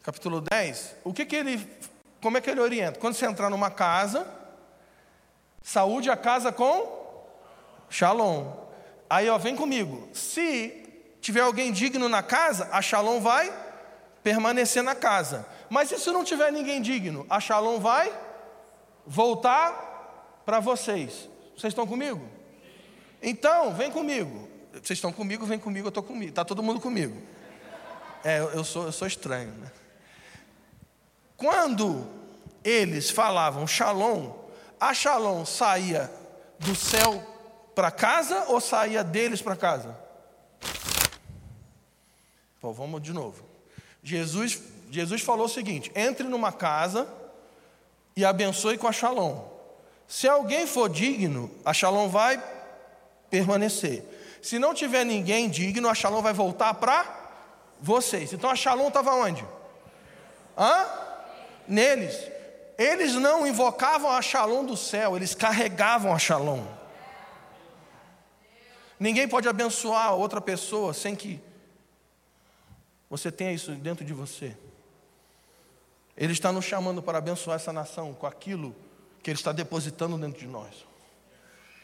[0.02, 1.58] capítulo 10, o que, que ele,
[2.22, 3.00] como é que ele orienta?
[3.00, 4.28] Quando você entrar numa casa,
[5.62, 7.02] saúde a casa com
[7.90, 8.54] Shalom.
[9.10, 10.08] Aí, ó, vem comigo.
[10.14, 10.88] Se
[11.20, 13.52] tiver alguém digno na casa, a Shalom vai
[14.24, 15.46] permanecer na casa.
[15.70, 18.14] Mas e se não tiver ninguém digno, a Shalom vai
[19.06, 21.30] voltar para vocês.
[21.58, 22.22] Vocês estão comigo?
[23.22, 24.48] Então, vem comigo.
[24.72, 26.30] Vocês estão comigo, vem comigo, eu estou comigo.
[26.30, 27.22] Está todo mundo comigo.
[28.24, 29.52] É, eu sou, eu sou estranho.
[29.54, 29.72] Né?
[31.42, 32.08] Quando
[32.64, 34.32] eles falavam Shalom,
[34.80, 36.08] a Shalom saía
[36.60, 37.20] do céu
[37.74, 39.98] para casa ou saía deles para casa?
[42.62, 43.44] Bom, vamos de novo.
[44.04, 44.62] Jesus
[44.92, 47.12] Jesus falou o seguinte: entre numa casa
[48.16, 49.44] e abençoe com a Shalom.
[50.08, 52.40] Se alguém for digno, a Shalom vai
[53.32, 54.06] permanecer.
[54.44, 57.04] Se não tiver ninguém digno, a Shalom vai voltar para
[57.82, 58.32] vocês.
[58.32, 59.44] Então a Shalom estava onde?
[60.56, 61.01] Hã?
[61.72, 62.30] Neles.
[62.78, 66.66] Eles não invocavam a Shalom do céu, eles carregavam a Shalom.
[69.00, 71.42] Ninguém pode abençoar outra pessoa sem que
[73.10, 74.56] você tenha isso dentro de você.
[76.18, 78.76] Ele está nos chamando para abençoar essa nação com aquilo
[79.24, 80.86] que Ele está depositando dentro de nós.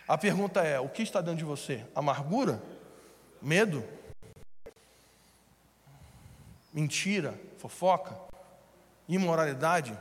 [0.06, 1.86] A pergunta é: o que está dentro de você?
[1.96, 2.62] Amargura?
[3.42, 3.84] Medo?
[6.74, 7.40] Mentira?
[7.58, 8.27] Fofoca?
[9.08, 9.98] Imoralidade?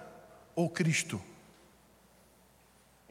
[0.54, 1.20] Ou Cristo?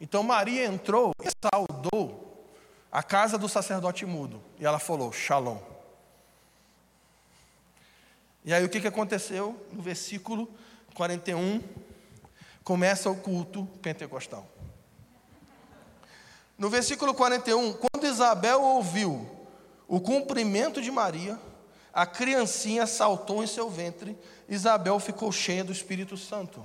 [0.00, 2.44] Então Maria entrou e saudou
[2.92, 4.42] a casa do sacerdote mudo.
[4.58, 5.58] E ela falou: Shalom.
[8.44, 9.60] E aí o que, que aconteceu?
[9.72, 10.48] No versículo
[10.94, 11.62] 41,
[12.62, 14.46] começa o culto pentecostal.
[16.56, 19.28] No versículo 41, quando Isabel ouviu
[19.88, 21.38] o cumprimento de Maria,
[21.96, 24.14] a criancinha saltou em seu ventre,
[24.46, 26.64] Isabel ficou cheia do Espírito Santo.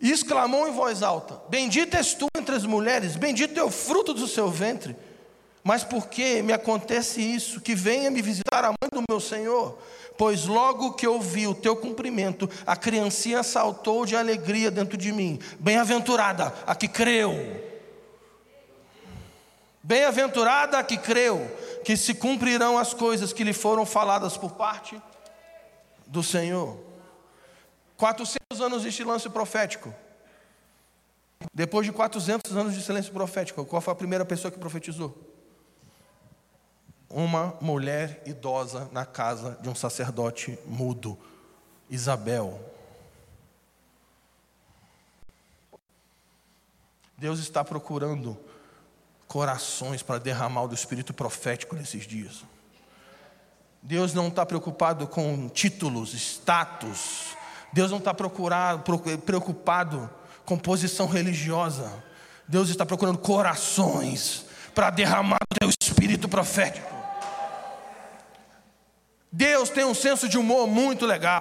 [0.00, 4.12] E exclamou em voz alta: Bendita és tu entre as mulheres, bendito é o fruto
[4.12, 4.96] do seu ventre.
[5.62, 7.60] Mas por que me acontece isso?
[7.60, 9.78] Que venha me visitar a mãe do meu Senhor.
[10.18, 15.38] Pois logo que ouvi o teu cumprimento, a criancinha saltou de alegria dentro de mim.
[15.60, 17.32] Bem-aventurada a que creu.
[19.84, 21.50] Bem-aventurada a que creu,
[21.84, 25.00] que se cumprirão as coisas que lhe foram faladas por parte
[26.06, 26.78] do Senhor.
[27.96, 29.94] 400 anos de silêncio profético.
[31.52, 35.16] Depois de 400 anos de silêncio profético, qual foi a primeira pessoa que profetizou?
[37.08, 41.18] Uma mulher idosa na casa de um sacerdote mudo,
[41.90, 42.60] Isabel.
[47.18, 48.36] Deus está procurando
[49.32, 52.44] corações para derramar do espírito profético nesses dias.
[53.82, 57.34] Deus não está preocupado com títulos, status.
[57.72, 60.10] Deus não está preocupado
[60.44, 61.90] com posição religiosa.
[62.46, 66.92] Deus está procurando corações para derramar o teu espírito profético.
[69.32, 71.40] Deus tem um senso de humor muito legal.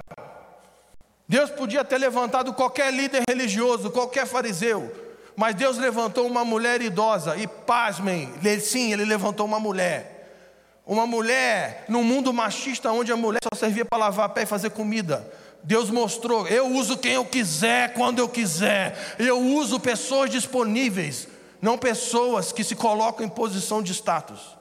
[1.27, 5.10] Deus podia ter levantado qualquer líder religioso, qualquer fariseu,
[5.41, 8.31] mas Deus levantou uma mulher idosa, e pasmem,
[8.61, 10.79] sim, ele levantou uma mulher.
[10.85, 14.69] Uma mulher num mundo machista onde a mulher só servia para lavar pé e fazer
[14.69, 15.27] comida.
[15.63, 19.15] Deus mostrou, eu uso quem eu quiser, quando eu quiser.
[19.17, 21.27] Eu uso pessoas disponíveis,
[21.59, 24.55] não pessoas que se colocam em posição de status.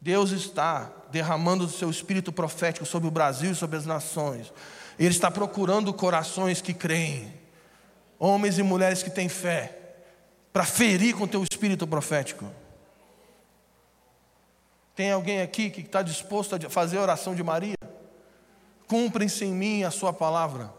[0.00, 4.52] Deus está derramando o seu espírito profético sobre o Brasil e sobre as nações.
[4.98, 7.32] Ele está procurando corações que creem,
[8.18, 9.78] homens e mulheres que têm fé,
[10.52, 12.48] para ferir com o teu espírito profético.
[14.94, 17.74] Tem alguém aqui que está disposto a fazer a oração de Maria?
[18.86, 20.72] Cumpre-se em mim a sua palavra.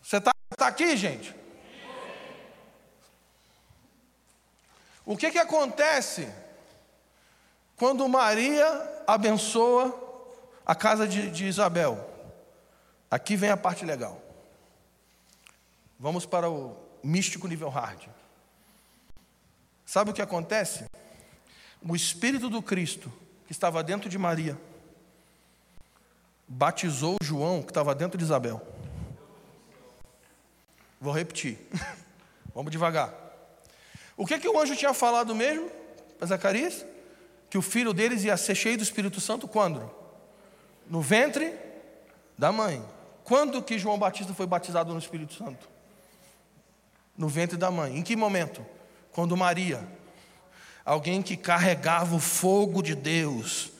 [0.00, 1.34] Você está tá aqui, gente?
[5.04, 6.28] O que, que acontece
[7.76, 9.92] quando Maria abençoa
[10.64, 12.09] a casa de, de Isabel?
[13.10, 14.22] Aqui vem a parte legal.
[15.98, 18.08] Vamos para o místico nível hard.
[19.84, 20.84] Sabe o que acontece?
[21.82, 23.12] O Espírito do Cristo,
[23.46, 24.56] que estava dentro de Maria,
[26.46, 28.60] batizou João, que estava dentro de Isabel.
[31.00, 31.58] Vou repetir.
[32.54, 33.12] Vamos devagar.
[34.16, 35.70] O que, que o anjo tinha falado mesmo
[36.18, 36.84] para Zacarias?
[37.48, 39.90] Que o filho deles ia ser cheio do Espírito Santo quando?
[40.86, 41.58] No ventre
[42.38, 42.84] da mãe.
[43.30, 45.68] Quando que João Batista foi batizado no Espírito Santo?
[47.16, 47.96] No ventre da mãe.
[47.96, 48.66] Em que momento?
[49.12, 49.86] Quando Maria,
[50.84, 53.70] alguém que carregava o fogo de Deus,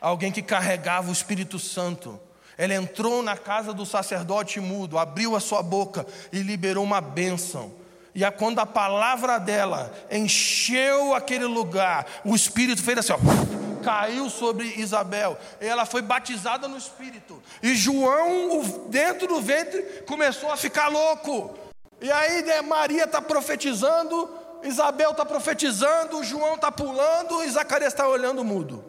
[0.00, 2.18] alguém que carregava o Espírito Santo,
[2.58, 7.72] ela entrou na casa do sacerdote mudo, abriu a sua boca e liberou uma bênção.
[8.12, 14.28] E a, quando a palavra dela encheu aquele lugar, o Espírito fez assim, ó caiu
[14.28, 15.38] sobre Isabel.
[15.60, 17.40] Ela foi batizada no Espírito.
[17.62, 21.56] E João, dentro do ventre, começou a ficar louco.
[22.00, 24.28] E aí né, Maria está profetizando,
[24.64, 28.84] Isabel está profetizando, João está pulando e Zacarias está olhando mudo.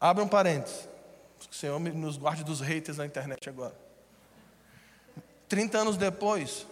[0.00, 0.88] Abra um parênteses.
[1.50, 3.83] O Senhor nos guarde dos haters na internet agora.
[5.54, 6.66] 30 anos depois,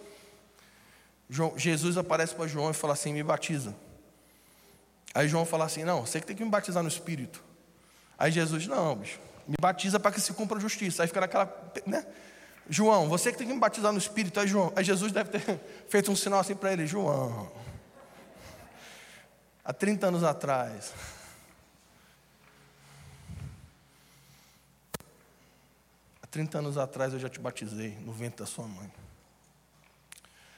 [1.55, 3.73] Jesus aparece para João e fala assim: me batiza.
[5.15, 7.41] Aí João fala assim: não, você que tem que me batizar no Espírito.
[8.19, 11.01] Aí Jesus, não, bicho, me batiza para que se cumpra a justiça.
[11.01, 12.05] Aí fica naquela, né?
[12.69, 14.37] João, você que tem que me batizar no Espírito.
[14.41, 17.49] Aí, João, aí Jesus deve ter feito um sinal assim para ele: João,
[19.63, 20.91] há 30 anos atrás,
[26.33, 28.91] 30 anos atrás eu já te batizei no ventre da sua mãe.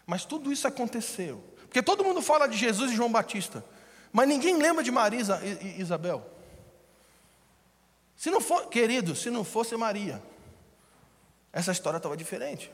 [0.08, 1.44] Mas tudo isso aconteceu.
[1.64, 3.62] Porque todo mundo fala de Jesus e João Batista.
[4.10, 5.20] Mas ninguém lembra de Maria
[5.62, 6.26] e Isabel.
[8.16, 10.24] Se não for, querido, se não fosse Maria,
[11.52, 12.72] essa história estava diferente.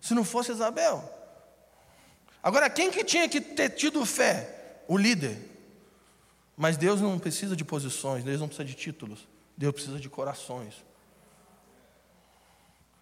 [0.00, 1.04] Se não fosse Isabel.
[2.42, 4.80] Agora, quem que tinha que ter tido fé?
[4.88, 5.36] O líder.
[6.56, 10.88] Mas Deus não precisa de posições, Deus não precisa de títulos, Deus precisa de corações.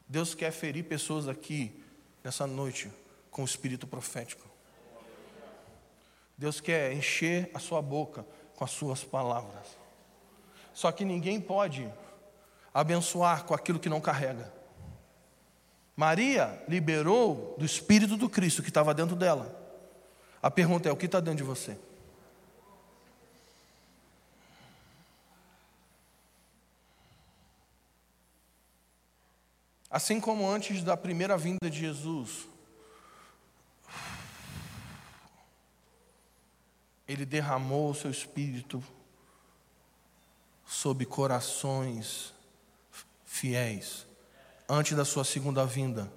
[0.09, 1.85] Deus quer ferir pessoas aqui
[2.25, 2.91] nessa noite
[3.31, 4.49] com o espírito profético.
[6.37, 8.25] Deus quer encher a sua boca
[8.57, 9.67] com as suas palavras.
[10.73, 11.93] Só que ninguém pode
[12.73, 14.53] abençoar com aquilo que não carrega.
[15.97, 19.53] Maria liberou do Espírito do Cristo que estava dentro dela.
[20.41, 21.77] A pergunta é: o que está dentro de você?
[29.91, 32.47] Assim como antes da primeira vinda de Jesus,
[37.07, 38.85] Ele derramou o seu espírito
[40.67, 42.35] sobre corações
[43.25, 44.07] fiéis.
[44.69, 46.13] Antes da sua segunda vinda,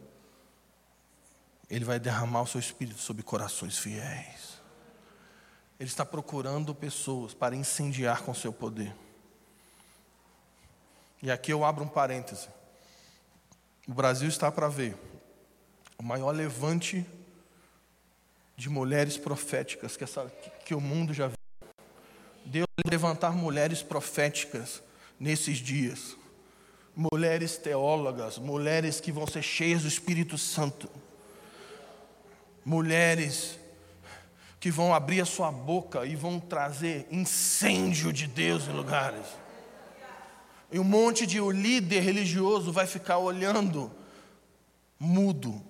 [1.69, 4.59] Ele vai derramar o seu espírito sobre corações fiéis.
[5.79, 8.93] Ele está procurando pessoas para incendiar com seu poder.
[11.23, 12.49] E aqui eu abro um parêntese.
[13.87, 14.95] O Brasil está para ver
[15.97, 17.05] o maior levante
[18.55, 20.31] de mulheres proféticas que, essa,
[20.65, 21.37] que o mundo já viu.
[22.45, 24.83] Deus levantar mulheres proféticas
[25.19, 26.15] nesses dias.
[26.95, 30.89] Mulheres teólogas, mulheres que vão ser cheias do Espírito Santo.
[32.63, 33.57] Mulheres
[34.59, 39.25] que vão abrir a sua boca e vão trazer incêndio de Deus em lugares.
[40.71, 43.91] E um monte de líder religioso vai ficar olhando,
[44.97, 45.61] mudo,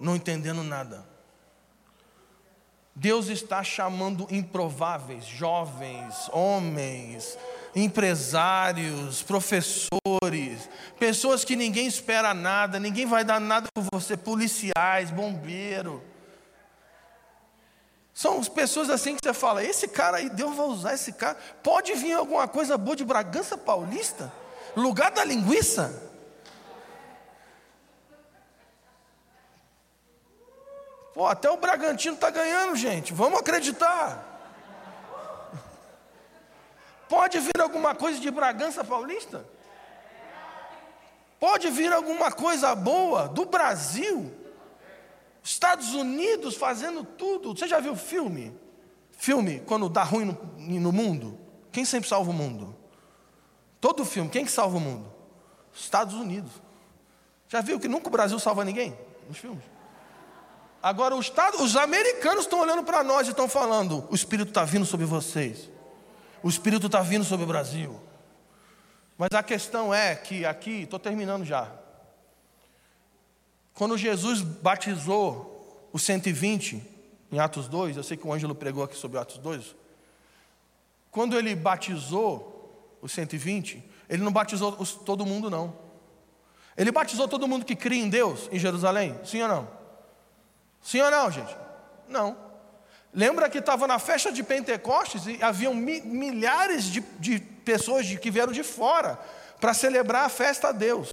[0.00, 1.06] não entendendo nada.
[2.94, 7.38] Deus está chamando improváveis, jovens, homens,
[7.74, 10.68] empresários, professores,
[10.98, 16.02] pessoas que ninguém espera nada, ninguém vai dar nada por você, policiais, bombeiro.
[18.18, 21.38] São pessoas assim que você fala: esse cara aí, Deus vai usar esse cara.
[21.62, 24.32] Pode vir alguma coisa boa de Bragança Paulista?
[24.74, 26.02] Lugar da linguiça?
[31.14, 33.12] Pô, até o Bragantino está ganhando, gente.
[33.12, 34.24] Vamos acreditar.
[37.08, 39.46] Pode vir alguma coisa de Bragança Paulista?
[41.38, 44.37] Pode vir alguma coisa boa do Brasil?
[45.48, 47.56] Estados Unidos fazendo tudo.
[47.56, 48.54] Você já viu filme?
[49.12, 51.38] Filme, quando dá ruim no, no mundo?
[51.72, 52.76] Quem sempre salva o mundo?
[53.80, 55.10] Todo filme, quem que salva o mundo?
[55.74, 56.52] Estados Unidos.
[57.48, 58.94] Já viu que nunca o Brasil salva ninguém
[59.26, 59.64] nos filmes?
[60.82, 64.84] Agora, os, os americanos estão olhando para nós e estão falando: o Espírito está vindo
[64.84, 65.70] sobre vocês,
[66.42, 67.98] o Espírito está vindo sobre o Brasil.
[69.16, 71.72] Mas a questão é que aqui, estou terminando já.
[73.78, 76.82] Quando Jesus batizou os 120,
[77.30, 79.76] em Atos 2, eu sei que o Ângelo pregou aqui sobre Atos 2.
[81.12, 84.72] Quando ele batizou os 120, ele não batizou
[85.06, 85.76] todo mundo, não.
[86.76, 89.68] Ele batizou todo mundo que cria em Deus em Jerusalém, sim ou não?
[90.82, 91.56] Sim ou não, gente?
[92.08, 92.36] Não.
[93.14, 98.28] Lembra que estava na festa de Pentecostes e haviam milhares de, de pessoas de, que
[98.28, 99.20] vieram de fora
[99.60, 101.10] para celebrar a festa a Deus.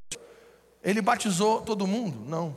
[0.85, 2.19] Ele batizou todo mundo?
[2.29, 2.55] Não.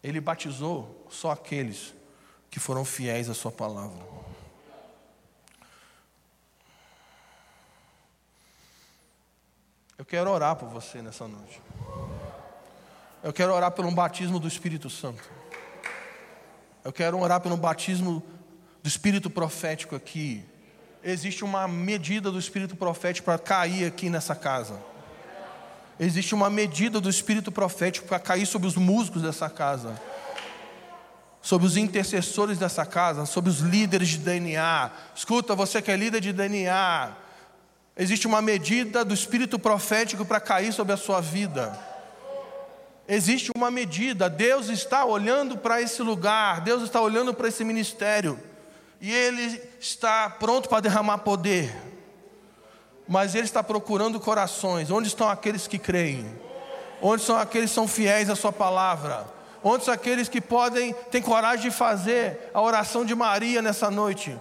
[0.00, 1.92] Ele batizou só aqueles
[2.48, 4.00] que foram fiéis à Sua palavra.
[9.98, 11.60] Eu quero orar por você nessa noite.
[13.20, 15.28] Eu quero orar pelo batismo do Espírito Santo.
[16.84, 18.22] Eu quero orar pelo batismo
[18.80, 20.44] do Espírito profético aqui.
[21.02, 24.93] Existe uma medida do Espírito profético para cair aqui nessa casa.
[25.98, 30.00] Existe uma medida do Espírito profético para cair sobre os músicos dessa casa,
[31.40, 34.90] sobre os intercessores dessa casa, sobre os líderes de DNA.
[35.14, 37.12] Escuta, você que é líder de DNA,
[37.96, 41.78] existe uma medida do Espírito profético para cair sobre a sua vida.
[43.06, 48.40] existe uma medida, Deus está olhando para esse lugar, Deus está olhando para esse ministério,
[49.00, 51.70] e Ele está pronto para derramar poder,
[53.06, 56.40] mas Ele está procurando corações, onde estão aqueles que creem?
[57.02, 59.26] Onde são aqueles que são fiéis à Sua palavra?
[59.62, 64.38] Onde são aqueles que podem, têm coragem de fazer a oração de Maria nessa noite?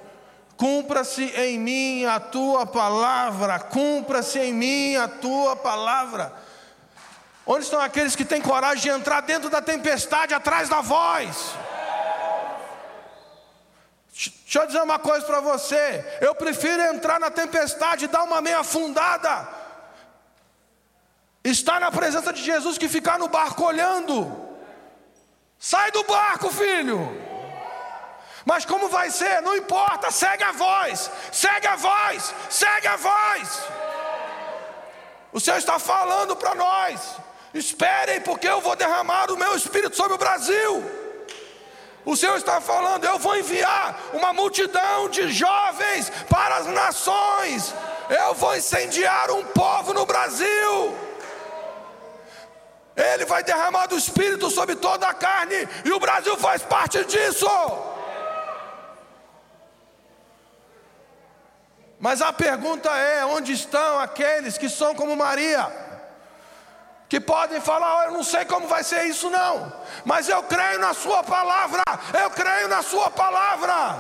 [0.58, 6.34] Cumpra-se em mim a tua palavra, cumpra-se em mim a tua palavra.
[7.46, 11.54] Onde estão aqueles que têm coragem de entrar dentro da tempestade atrás da voz?
[14.54, 16.06] Deixa eu dizer uma coisa para você.
[16.22, 19.50] Eu prefiro entrar na tempestade e dar uma meia afundada.
[21.44, 24.48] Estar na presença de Jesus que ficar no barco olhando.
[25.58, 27.00] Sai do barco, filho.
[28.46, 29.42] Mas como vai ser?
[29.42, 33.64] Não importa, segue a voz, segue a voz, segue a voz.
[35.32, 37.16] O Senhor está falando para nós.
[37.56, 41.03] Esperem, porque eu vou derramar o meu espírito sobre o Brasil.
[42.06, 47.74] O Senhor está falando, eu vou enviar uma multidão de jovens para as nações.
[48.10, 50.98] Eu vou incendiar um povo no Brasil.
[52.96, 57.48] Ele vai derramar do espírito sobre toda a carne, e o Brasil faz parte disso.
[62.00, 65.72] Mas a pergunta é: onde estão aqueles que são como Maria?
[67.14, 69.72] Que podem falar: oh, Eu não sei como vai ser isso, não,
[70.04, 71.84] mas eu creio na Sua palavra,
[72.20, 73.98] eu creio na Sua palavra.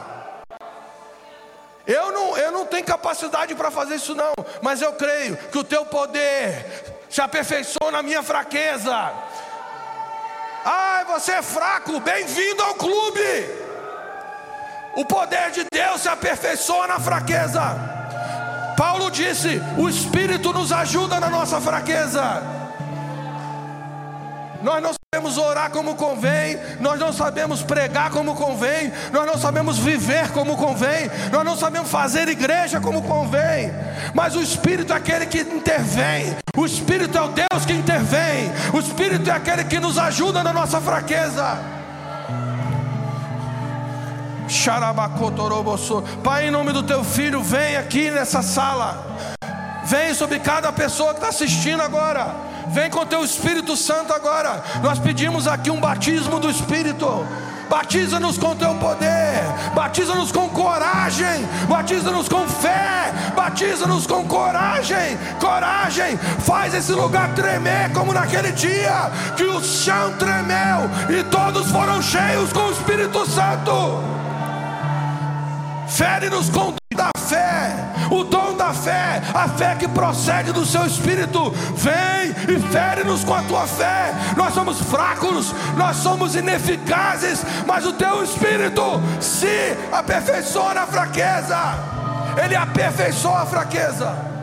[1.85, 4.33] Eu não, eu não tenho capacidade para fazer isso, não,
[4.63, 9.13] mas eu creio que o Teu poder se aperfeiçoa na minha fraqueza.
[10.65, 13.47] Ai, você é fraco, bem-vindo ao clube.
[14.95, 17.61] O poder de Deus se aperfeiçoa na fraqueza.
[18.75, 22.62] Paulo disse: O Espírito nos ajuda na nossa fraqueza
[24.63, 29.77] nós não sabemos orar como convém, nós não sabemos pregar como convém, nós não sabemos
[29.77, 33.71] viver como convém, nós não sabemos fazer igreja como convém,
[34.13, 38.79] mas o Espírito é aquele que intervém, o Espírito é o Deus que intervém, o
[38.79, 41.59] Espírito é aquele que nos ajuda na nossa fraqueza.
[46.23, 49.05] Pai, em nome do teu filho, vem aqui nessa sala,
[49.85, 52.52] vem sobre cada pessoa que está assistindo agora.
[52.67, 54.63] Vem com teu Espírito Santo agora.
[54.81, 57.25] Nós pedimos aqui um batismo do Espírito.
[57.69, 59.41] Batiza-nos com teu poder,
[59.73, 68.13] batiza-nos com coragem, batiza-nos com fé, batiza-nos com coragem, coragem, faz esse lugar tremer como
[68.13, 70.87] naquele dia que o chão tremeu
[71.17, 74.03] e todos foram cheios com o Espírito Santo.
[75.87, 77.75] Fere-nos com da fé,
[78.11, 78.52] o dom
[78.83, 84.13] fé, a fé que procede do seu espírito, vem e fere-nos com a tua fé.
[84.35, 88.83] Nós somos fracos, nós somos ineficazes, mas o teu espírito
[89.21, 91.57] se aperfeiçoa na fraqueza,
[92.43, 94.33] ele aperfeiçoa a fraqueza.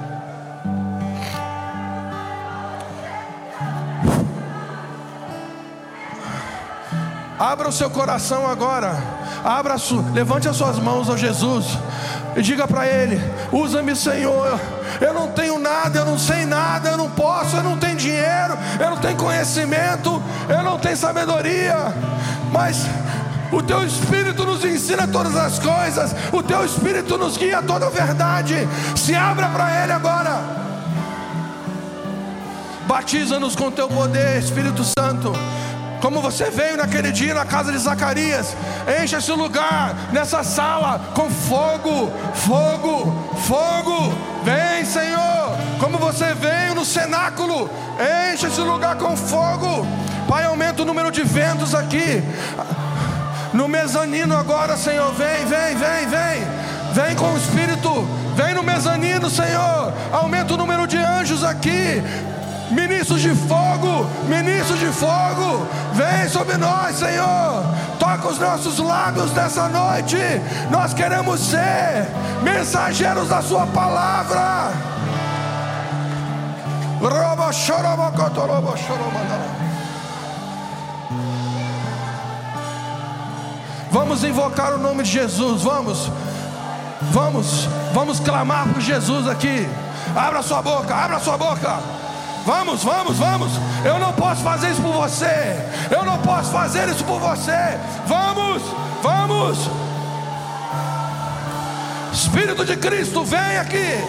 [7.39, 9.03] Abra o seu coração agora.
[9.43, 9.77] Abra,
[10.13, 11.79] levante as suas mãos a Jesus
[12.37, 13.21] e diga para Ele:
[13.53, 14.61] usa-me, Senhor.
[15.01, 18.59] Eu não tenho nada, eu não sei nada, eu não posso, eu não tenho dinheiro,
[18.79, 21.95] eu não tenho conhecimento, eu não tenho sabedoria,
[22.53, 22.85] mas
[23.53, 27.87] o teu Espírito nos ensina todas as coisas, o teu Espírito nos guia a toda
[27.87, 28.69] a verdade.
[28.97, 30.61] Se abra para Ele agora.
[32.87, 35.33] Batiza-nos com teu poder, Espírito Santo.
[36.01, 38.57] Como você veio naquele dia na casa de Zacarias,
[39.03, 43.13] enche esse lugar, nessa sala, com fogo, fogo,
[43.47, 44.15] fogo.
[44.43, 47.69] Vem, Senhor, como você veio no cenáculo,
[48.33, 49.87] enche esse lugar com fogo.
[50.27, 52.23] Pai, aumenta o número de ventos aqui.
[53.53, 56.61] No mezanino agora, Senhor, vem, vem, vem, vem.
[56.95, 59.93] Vem com o Espírito, vem no mezanino, Senhor.
[60.11, 62.03] Aumenta o número de anjos aqui
[63.01, 67.65] ministros de fogo, ministros de fogo, vem sobre nós, Senhor.
[67.99, 70.19] Toca os nossos lábios nessa noite.
[70.71, 72.07] Nós queremos ser
[72.43, 74.73] mensageiros da Sua palavra.
[83.91, 86.13] Vamos invocar o nome de Jesus, vamos,
[87.11, 89.67] vamos, vamos clamar por Jesus aqui.
[90.15, 92.00] Abra sua boca, abra sua boca.
[92.47, 93.53] Vamos, vamos, vamos.
[93.85, 95.57] Eu não posso fazer isso por você.
[95.91, 97.79] Eu não posso fazer isso por você.
[98.07, 98.63] Vamos,
[99.03, 99.71] vamos.
[102.13, 104.05] Espírito de Cristo, vem aqui.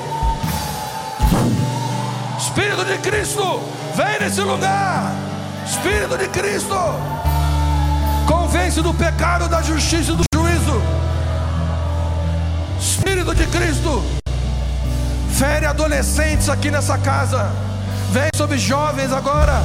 [2.37, 3.61] Espírito de Cristo,
[3.95, 5.11] vem nesse lugar.
[5.65, 6.75] Espírito de Cristo,
[8.27, 10.81] convence do pecado, da justiça e do juízo.
[12.79, 14.03] Espírito de Cristo,
[15.31, 17.70] fere adolescentes aqui nessa casa.
[18.11, 19.63] Vem sobre jovens agora.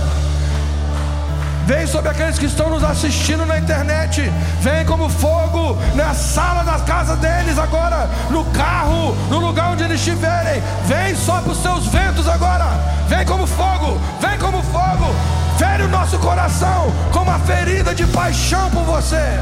[1.67, 4.33] Vem sobre aqueles que estão nos assistindo na internet.
[4.61, 9.99] Vem como fogo na sala das casas deles agora, no carro, no lugar onde eles
[9.99, 10.63] estiverem.
[10.85, 12.67] Vem só para os seus ventos agora.
[13.09, 15.13] Vem como fogo, vem como fogo.
[15.59, 19.41] Fere o nosso coração com uma ferida de paixão por você.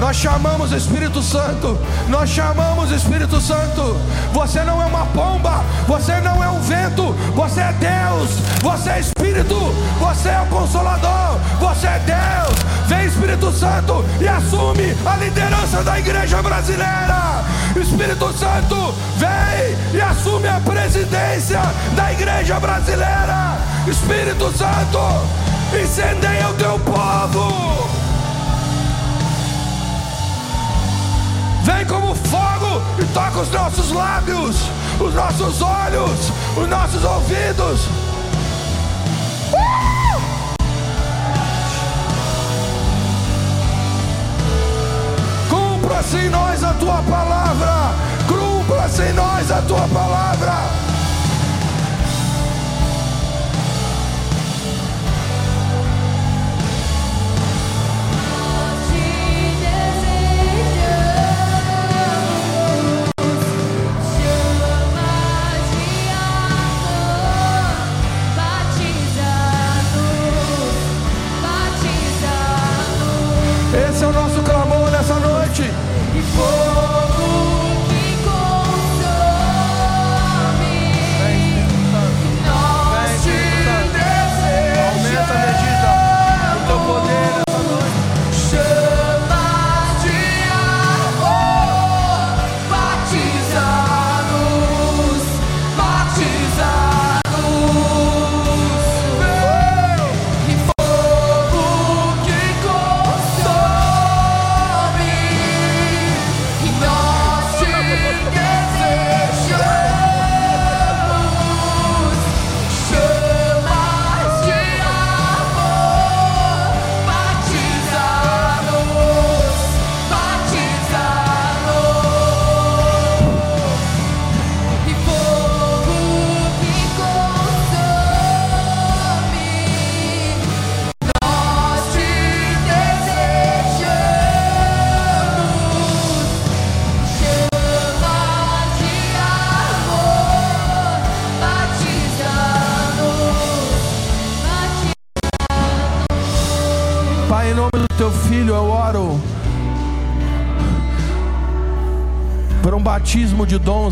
[0.00, 1.78] Nós chamamos Espírito Santo.
[2.08, 3.96] Nós chamamos Espírito Santo.
[4.32, 5.62] Você não é uma pomba.
[5.86, 7.12] Você não é um vento.
[7.34, 8.30] Você é Deus.
[8.62, 9.56] Você é Espírito.
[10.00, 11.38] Você é o Consolador.
[11.60, 12.58] Você é Deus.
[12.88, 17.44] Vem Espírito Santo e assume a liderança da igreja brasileira.
[17.76, 21.60] Espírito Santo, vem e assume a presidência
[21.94, 23.58] da igreja brasileira.
[23.86, 24.98] Espírito Santo,
[25.80, 27.99] incendeia o teu povo.
[31.70, 34.56] Vem como fogo e toca os nossos lábios,
[34.98, 37.86] os nossos olhos, os nossos ouvidos.
[39.52, 39.90] Uh!
[45.48, 47.94] Cumpra-se em nós a tua palavra.
[48.26, 50.89] Cumpra-se em nós a tua palavra.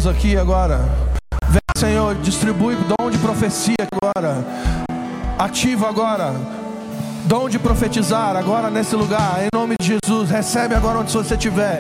[0.08, 0.80] Aqui agora.
[1.48, 4.44] Vem, Senhor, distribui dom de profecia agora.
[5.38, 6.34] Ativa agora.
[7.24, 10.30] Dom de profetizar agora nesse lugar, em nome de Jesus.
[10.30, 11.78] Recebe agora onde você estiver.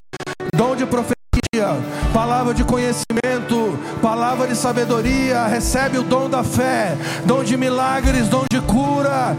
[0.54, 1.76] Dom de profecia,
[2.12, 5.46] palavra de conhecimento, palavra de sabedoria.
[5.46, 9.36] Recebe o dom da fé, dom de milagres, dom de cura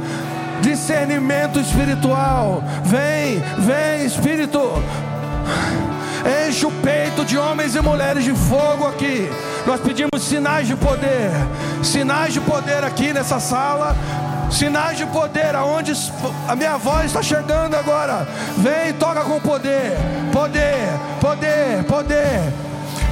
[0.61, 2.63] discernimento espiritual.
[2.83, 4.59] Vem, vem, Espírito.
[6.47, 9.30] Enche o peito de homens e mulheres de fogo aqui.
[9.65, 11.32] Nós pedimos sinais de poder,
[11.84, 13.95] sinais de poder aqui nessa sala.
[14.51, 15.93] Sinais de poder, aonde
[16.47, 18.28] a minha voz está chegando agora.
[18.57, 19.95] Vem, toca com poder,
[20.32, 20.89] poder,
[21.22, 22.53] poder, poder.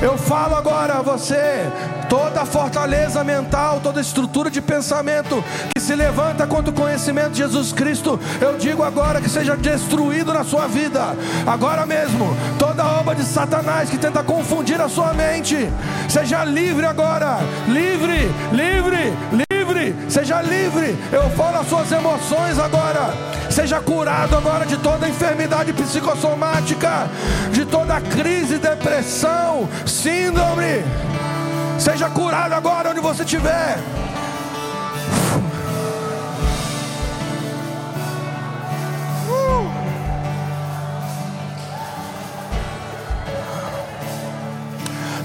[0.02, 1.68] Eu falo agora a você,
[2.10, 5.44] toda fortaleza mental, toda estrutura de pensamento
[5.74, 10.34] que se levanta contra o conhecimento de Jesus Cristo, eu digo agora que seja destruído
[10.34, 15.70] na sua vida, agora mesmo, toda obra de Satanás que tenta confundir a sua mente,
[16.10, 19.14] seja livre agora, livre, livre,
[19.50, 20.98] livre, seja livre.
[21.12, 23.14] Eu falo as suas emoções agora,
[23.50, 27.10] seja curado agora de toda enfermidade psicossomática,
[27.52, 30.84] de toda crise, depressão, síndrome.
[31.80, 33.78] Seja curado agora onde você estiver.
[39.30, 39.72] Uh.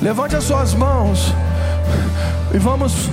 [0.01, 1.35] Levante as suas mãos
[2.55, 3.11] e vamos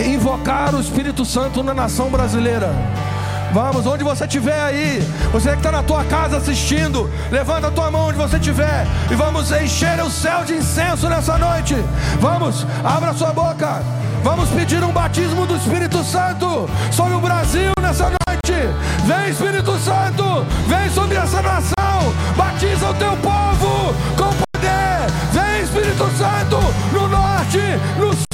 [0.00, 2.70] invocar o Espírito Santo na nação brasileira.
[3.52, 7.90] Vamos, onde você estiver aí, você que está na tua casa assistindo, levanta a tua
[7.90, 11.76] mão onde você estiver e vamos encher o céu de incenso nessa noite.
[12.18, 13.82] Vamos, abra sua boca.
[14.22, 18.54] Vamos pedir um batismo do Espírito Santo sobre o Brasil nessa noite.
[19.04, 22.14] Vem Espírito Santo, vem sobre essa nação.
[22.36, 25.10] Batiza o teu povo com poder.
[25.32, 26.58] Vem Espírito Santo
[26.92, 27.58] no norte,
[27.98, 28.31] no sul,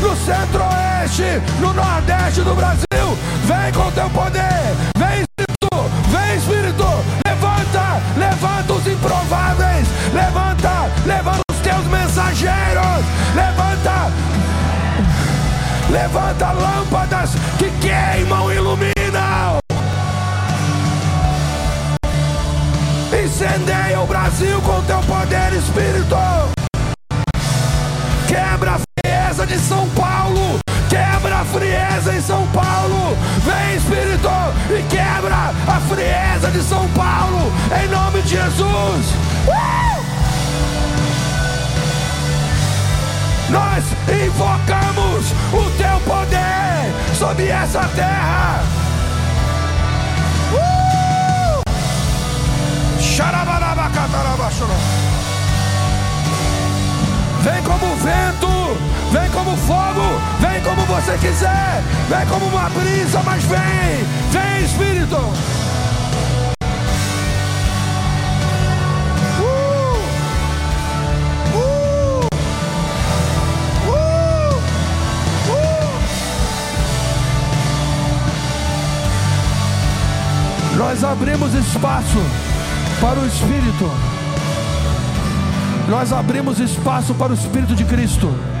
[0.00, 3.18] no centro-oeste, no nordeste do Brasil.
[3.44, 4.74] Vem com teu poder.
[4.96, 6.86] Vem Espírito, vem Espírito.
[7.26, 9.88] Levanta, levanta os improváveis.
[10.12, 13.04] Levanta, levanta os teus mensageiros.
[13.34, 14.12] Levanta,
[15.90, 18.97] levanta lâmpadas que queimam e iluminam.
[29.78, 30.58] São Paulo.
[30.88, 33.16] Quebra a frieza em São Paulo.
[33.44, 34.28] Vem, Espírito,
[34.70, 37.52] e quebra a frieza de São Paulo.
[37.80, 39.06] Em nome de Jesus.
[39.46, 40.02] Uh!
[43.50, 43.84] Nós
[44.26, 48.60] invocamos o teu poder sobre essa terra.
[50.52, 50.78] Uh!
[57.42, 58.57] Vem como vento,
[59.48, 60.02] como fogo,
[60.40, 65.16] vem como você quiser, vem como uma brisa, mas vem, vem Espírito.
[69.40, 69.96] Uh!
[71.54, 72.28] Uh!
[75.48, 75.58] Uh!
[80.76, 82.18] Nós abrimos espaço
[83.00, 83.90] para o Espírito.
[85.88, 88.57] Nós abrimos espaço para o Espírito de Cristo.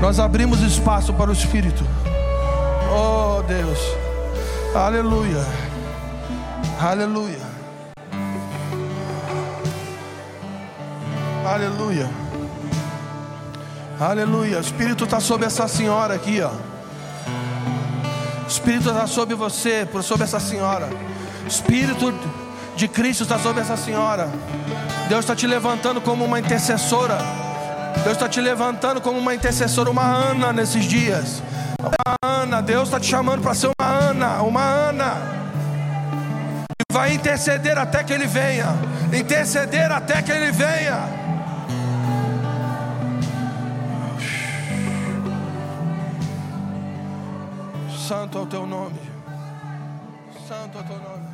[0.00, 1.84] Nós abrimos espaço para o Espírito.
[2.92, 3.78] Oh Deus.
[4.72, 5.44] Aleluia.
[6.80, 7.40] Aleluia.
[11.44, 12.08] Aleluia.
[13.98, 14.58] Aleluia.
[14.58, 16.52] O Espírito está sobre essa senhora aqui, ó.
[18.44, 20.88] O Espírito está sobre você, sobre essa senhora.
[21.44, 22.14] O Espírito
[22.76, 24.30] de Cristo está sobre essa senhora.
[25.10, 27.18] Deus está te levantando como uma intercessora.
[28.04, 31.42] Deus está te levantando como uma intercessora, uma Ana nesses dias.
[31.80, 35.16] Uma Ana, Deus está te chamando para ser uma Ana, uma Ana.
[36.78, 38.66] E vai interceder até que Ele venha.
[39.12, 41.00] Interceder até que Ele venha.
[48.06, 49.00] Santo é o teu nome.
[50.46, 51.30] Santo é o teu nome.